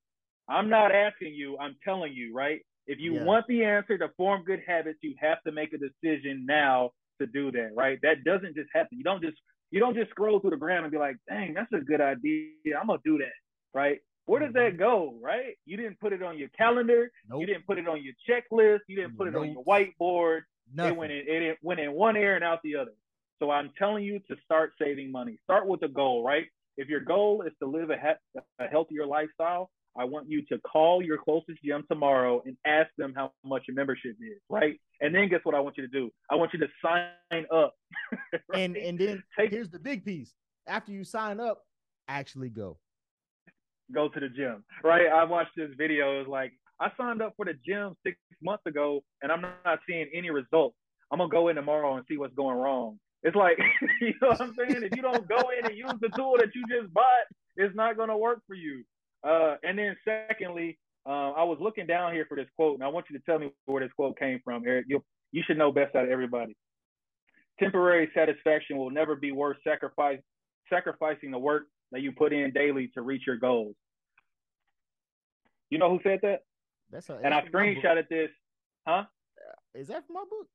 [0.49, 2.59] I'm not asking you, I'm telling you, right?
[2.85, 3.23] If you yeah.
[3.23, 6.91] want the answer to form good habits, you have to make a decision now
[7.21, 7.97] to do that, right?
[8.03, 8.97] That doesn't just happen.
[8.97, 9.37] You don't just
[9.71, 12.49] you don't just scroll through the gram and be like, dang, that's a good idea.
[12.79, 13.33] I'm gonna do that,
[13.73, 13.99] right?
[14.25, 14.79] Where does that mm-hmm.
[14.79, 15.55] go, right?
[15.65, 17.11] You didn't put it on your calendar.
[17.29, 17.41] Nope.
[17.41, 18.81] You didn't put it on your checklist.
[18.87, 19.43] You didn't put it nope.
[19.43, 20.41] on your whiteboard.
[20.73, 20.93] Nothing.
[20.93, 22.93] It went in, it went in one ear and out the other.
[23.39, 25.37] So I'm telling you to start saving money.
[25.43, 26.45] Start with a goal, right?
[26.77, 30.57] If your goal is to live a, he- a healthier lifestyle, I want you to
[30.59, 34.79] call your closest gym tomorrow and ask them how much your membership is, right?
[35.01, 36.09] And then guess what I want you to do?
[36.31, 37.75] I want you to sign up.
[38.33, 38.41] right?
[38.55, 40.33] And and then Take, here's the big piece.
[40.65, 41.63] After you sign up,
[42.07, 42.79] actually go.
[43.93, 44.63] Go to the gym.
[44.83, 45.07] Right?
[45.07, 46.15] I watched this video.
[46.15, 49.79] It was like, I signed up for the gym six months ago and I'm not
[49.87, 50.75] seeing any results.
[51.11, 52.99] I'm gonna go in tomorrow and see what's going wrong.
[53.23, 53.57] It's like,
[54.01, 54.83] you know what I'm saying?
[54.83, 57.97] If you don't go in and use the tool that you just bought, it's not
[57.97, 58.83] gonna work for you.
[59.23, 62.87] Uh, and then secondly, uh, I was looking down here for this quote, and I
[62.87, 64.85] want you to tell me where this quote came from, Eric.
[64.89, 66.55] You you should know best out of everybody.
[67.59, 70.19] Temporary satisfaction will never be worth sacrifice
[70.69, 73.75] sacrificing the work that you put in daily to reach your goals.
[75.69, 76.41] You know who said that?
[76.93, 78.29] That's a, And I screenshotted this.
[78.87, 79.03] Huh?
[79.73, 80.47] Is that from my book?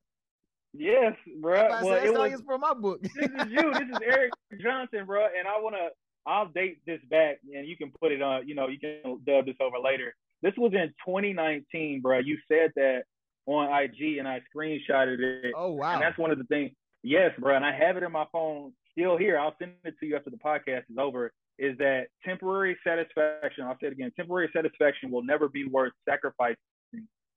[0.72, 1.68] Yes, bro.
[1.82, 3.02] Well, said, it was it's from my book.
[3.02, 3.72] this is you.
[3.72, 5.24] This is Eric Johnson, bro.
[5.24, 5.88] And I wanna
[6.26, 9.46] I'll date this back and you can put it on, you know, you can dub
[9.46, 10.14] this over later.
[10.42, 12.18] This was in 2019, bro.
[12.18, 13.02] You said that
[13.46, 15.52] on IG and I screenshotted it.
[15.56, 15.94] oh wow.
[15.94, 16.70] And that's one of the things.
[17.02, 17.56] Yes, bro.
[17.56, 19.38] And I have it in my phone still here.
[19.38, 21.32] I'll send it to you after the podcast is over.
[21.58, 23.64] Is that temporary satisfaction?
[23.64, 24.12] I'll say it again.
[24.16, 26.56] Temporary satisfaction will never be worth sacrificing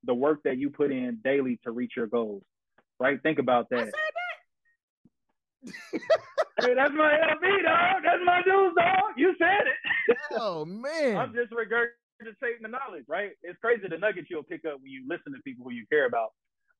[0.03, 2.43] the work that you put in daily to reach your goals.
[2.99, 3.21] Right?
[3.23, 3.91] Think about I that.
[6.59, 8.03] Hey, that's my LB, dog.
[8.03, 9.13] That's my news, dog.
[9.17, 10.17] You said it.
[10.33, 11.17] Oh man.
[11.17, 13.31] I'm just regurgitating the knowledge, right?
[13.43, 16.05] It's crazy the nuggets you'll pick up when you listen to people who you care
[16.05, 16.31] about.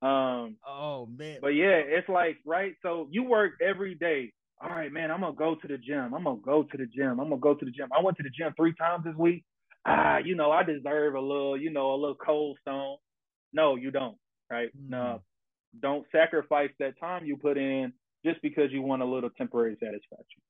[0.02, 1.40] Um, oh man.
[1.42, 2.76] but yeah, it's like, right?
[2.82, 4.32] So you work every day.
[4.64, 6.14] All right, man, I'm gonna go to the gym.
[6.14, 7.20] I'm gonna go to the gym.
[7.20, 7.90] I'm gonna go to the gym.
[7.98, 9.44] I went to the gym three times this week.
[9.86, 12.98] Ah, you know, I deserve a little, you know, a little cold stone.
[13.54, 14.18] No, you don't,
[14.52, 14.70] right?
[14.78, 14.90] Mm.
[14.90, 15.22] No,
[15.82, 17.92] don't sacrifice that time you put in
[18.24, 20.42] just because you want a little temporary satisfaction.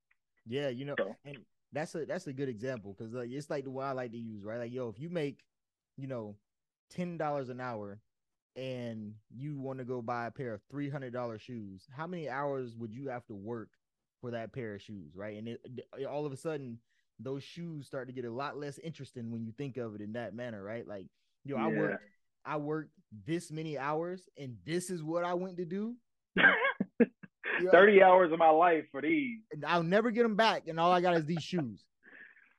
[0.46, 1.38] Yeah, you know, So- and
[1.72, 4.18] that's a that's a good example because like it's like the one I like to
[4.18, 4.60] use, right?
[4.60, 5.40] Like, yo, if you make,
[5.96, 6.36] you know,
[6.90, 8.02] ten dollars an hour,
[8.58, 12.28] and you want to go buy a pair of three hundred dollar shoes, how many
[12.28, 13.70] hours would you have to work
[14.22, 15.38] for that pair of shoes, right?
[15.38, 15.60] And it,
[15.98, 16.78] it- all of a sudden,
[17.20, 20.14] those shoes start to get a lot less interesting when you think of it in
[20.14, 20.88] that manner, right?
[20.88, 21.08] Like,
[21.44, 21.78] yo, I Yeah.
[21.80, 22.04] worked,
[22.46, 22.92] I worked
[23.28, 25.96] this many hours, and this is what I went to do.
[27.60, 29.40] Yo, 30 hours of my life for these.
[29.52, 31.84] and I'll never get them back, and all I got is these shoes.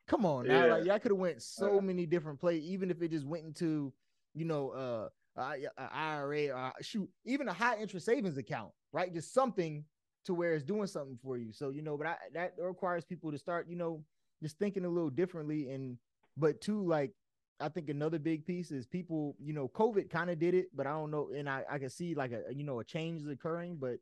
[0.06, 0.74] Come on, now, Yeah.
[0.74, 1.80] like I could have went so Yeah.
[1.80, 3.92] many different places, even if it just went into,
[4.34, 5.08] you know, uh,
[5.40, 5.54] uh,
[5.92, 9.12] IRA or uh, shoot, even a high interest savings account, right?
[9.12, 9.84] Just something
[10.24, 11.52] to where it's doing something for you.
[11.52, 14.02] So you know, but I, that requires people to start, you know,
[14.42, 15.70] just thinking a little differently.
[15.70, 15.98] And
[16.36, 17.12] but two, like
[17.60, 20.86] I think another big piece is people, you know, COVID kind of did it, but
[20.86, 23.28] I don't know, and I I can see like a you know a change is
[23.28, 23.98] occurring, but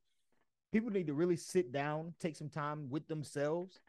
[0.72, 3.80] people need to really sit down, take some time with themselves,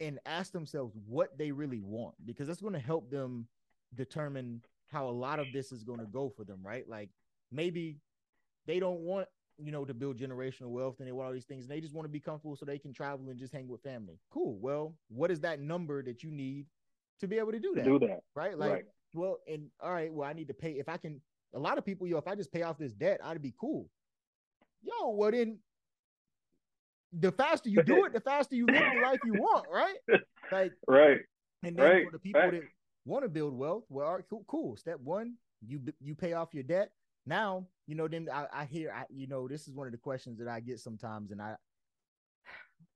[0.00, 3.46] and ask themselves what they really want because that's going to help them
[3.94, 6.88] determine how a lot of this is going to go for them, right?
[6.88, 7.10] Like
[7.52, 7.98] maybe
[8.66, 9.28] they don't want,
[9.62, 11.94] you know, to build generational wealth and they want all these things and they just
[11.94, 14.18] want to be comfortable so they can travel and just hang with family.
[14.30, 14.58] Cool.
[14.60, 16.66] Well, what is that number that you need
[17.20, 17.84] to be able to do that?
[17.84, 18.20] Do that.
[18.34, 18.56] right?
[18.58, 18.84] Like, right.
[19.14, 21.20] well, and all right, well, I need to pay if I can.
[21.54, 23.88] A lot of people, yo, if I just pay off this debt, I'd be cool.
[24.82, 25.58] Yo, well then,
[27.12, 29.96] the faster you do it, the faster you live the life you want, right?
[30.52, 31.20] Like, Right.
[31.62, 32.04] and then Right.
[32.06, 32.54] for the people Facts.
[32.54, 32.62] that
[33.04, 34.76] want to build wealth, well, all right, cool, cool.
[34.76, 35.34] Step one,
[35.64, 36.90] you you pay off your debt.
[37.30, 39.98] Now, you know, then I, I hear, I, you know, this is one of the
[39.98, 41.54] questions that I get sometimes, and I,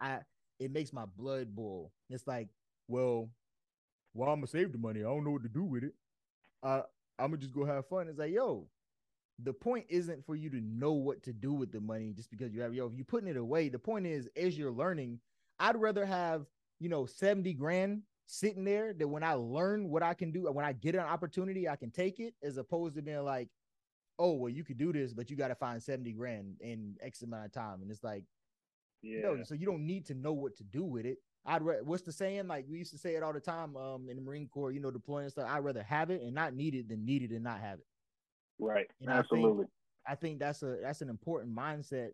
[0.00, 0.18] I,
[0.58, 1.92] it makes my blood boil.
[2.10, 2.48] It's like,
[2.88, 3.30] well,
[4.12, 5.00] well, I'm gonna save the money.
[5.00, 5.94] I don't know what to do with it.
[6.64, 6.82] Uh,
[7.16, 8.08] I'm gonna just go have fun.
[8.08, 8.66] It's like, yo,
[9.38, 12.52] the point isn't for you to know what to do with the money just because
[12.52, 12.86] you have yo.
[12.86, 15.20] If you're putting it away, the point is as you're learning.
[15.60, 16.46] I'd rather have
[16.80, 20.64] you know 70 grand sitting there that when I learn what I can do, when
[20.64, 23.48] I get an opportunity, I can take it, as opposed to being like,
[24.18, 27.22] oh well, you could do this, but you got to find 70 grand in X
[27.22, 28.24] amount of time, and it's like,
[29.02, 29.20] Yeah.
[29.22, 31.18] no, so you don't need to know what to do with it.
[31.46, 32.46] I'd ra- what's the saying?
[32.48, 34.80] Like we used to say it all the time um in the Marine Corps, you
[34.80, 35.48] know, deploying stuff.
[35.48, 37.86] I'd rather have it and not need it than need it and not have it.
[38.58, 38.86] right.
[39.00, 39.66] And I think- Absolutely.
[40.06, 42.10] I think that's a that's an important mindset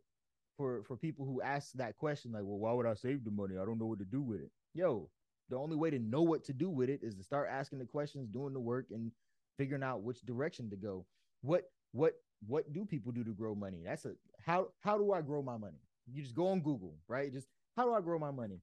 [0.56, 3.56] for for people who ask that question, like, well, why would I save the money?
[3.56, 4.50] I don't know what to do with it.
[4.74, 5.10] Yo,
[5.48, 7.84] the only way to know what to do with it is to start asking the
[7.86, 9.10] questions, doing the work, and
[9.58, 11.04] figuring out which direction to go.
[11.42, 12.14] What what
[12.46, 13.82] what do people do to grow money?
[13.84, 14.12] That's a
[14.44, 15.80] how how do I grow my money?
[16.12, 17.32] You just go on Google, right?
[17.32, 18.60] Just how do I grow my money?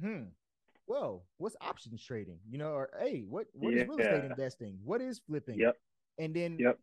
[0.00, 0.24] Hmm.
[0.86, 2.38] Well, what's options trading?
[2.48, 4.78] You know, or hey, what what is real estate investing?
[4.84, 5.58] What is flipping?
[5.58, 5.76] Yep.
[6.18, 6.78] And then Yep.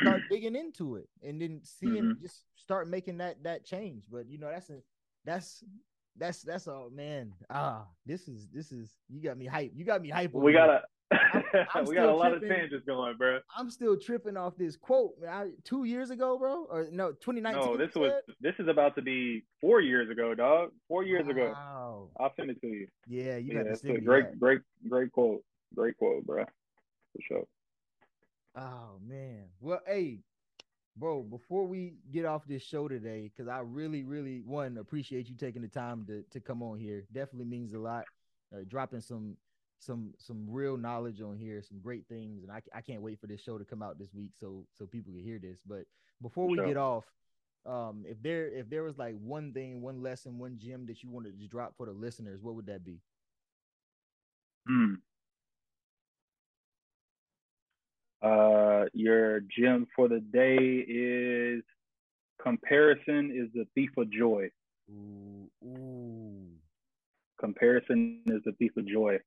[0.00, 2.20] start digging into it and then seeing Mhm.
[2.22, 4.78] just start making that that change but you know that's a
[5.24, 5.62] that's
[6.16, 10.00] that's that's all man ah this is this is you got me hype you got
[10.02, 10.82] me hype we here.
[11.52, 13.38] Got a I'm we got a lot of tangents going, bro.
[13.56, 17.76] i'm still tripping off this quote I, two years ago bro or no 2019 No,
[17.76, 20.70] this was this is about to be four years ago, dog.
[20.88, 21.52] Four years ago.
[21.54, 22.86] wow I'll send it to you.
[23.06, 24.40] yeah you yeah, got to great, that.
[24.40, 25.42] great, great quote.
[25.74, 26.44] Great quote, bro.
[26.44, 27.44] For sure.
[28.56, 29.44] Oh man.
[29.60, 30.18] Well, hey,
[30.96, 35.36] bro, before we get off this show today, because I really, really one appreciate you
[35.36, 37.04] taking the time to to come on here.
[37.12, 38.04] Definitely means a lot.
[38.54, 39.36] Uh, dropping some
[39.82, 43.26] some some real knowledge on here, some great things, and I I can't wait for
[43.26, 45.60] this show to come out this week so so people can hear this.
[45.66, 45.84] But
[46.20, 46.66] before we Sure.
[46.66, 47.04] get off,
[47.66, 51.10] um, if there if there was like one thing, one lesson, one gem that you
[51.10, 53.00] wanted to drop for the listeners, what would that be?
[54.66, 54.94] Hmm.
[58.22, 60.56] Uh, your gem for the day
[60.86, 61.64] is
[62.40, 64.48] comparison is the thief of joy.
[64.88, 66.46] Ooh, ooh.
[67.40, 69.18] Comparison is the thief of joy.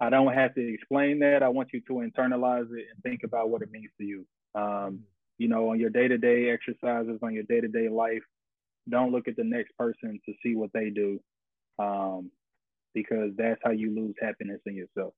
[0.00, 1.42] I don't have to explain that.
[1.42, 4.26] I want you to internalize it and think about what it means to you.
[4.54, 5.00] Um,
[5.38, 8.22] you know, on your day to day exercises, on your day to day life,
[8.88, 11.20] don't look at the next person to see what they do,
[11.78, 12.30] um,
[12.92, 15.14] because that's how you lose happiness in yourself.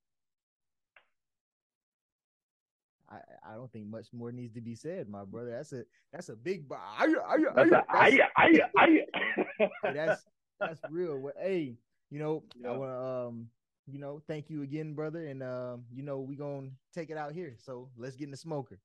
[3.10, 3.18] I,
[3.50, 5.50] I don't think much more needs to be said, my brother.
[5.50, 6.68] That's a that's a big.
[6.68, 7.14] That's,
[7.54, 9.06] that's, a, I, I, I,
[9.82, 10.24] that's
[10.60, 11.30] that's real.
[11.40, 11.76] Hey,
[12.10, 12.70] you know, yeah.
[12.70, 13.48] I want to um,
[13.86, 17.32] you know, thank you again, brother, and um, you know, we gonna take it out
[17.32, 17.54] here.
[17.58, 18.80] So let's get in the smoker.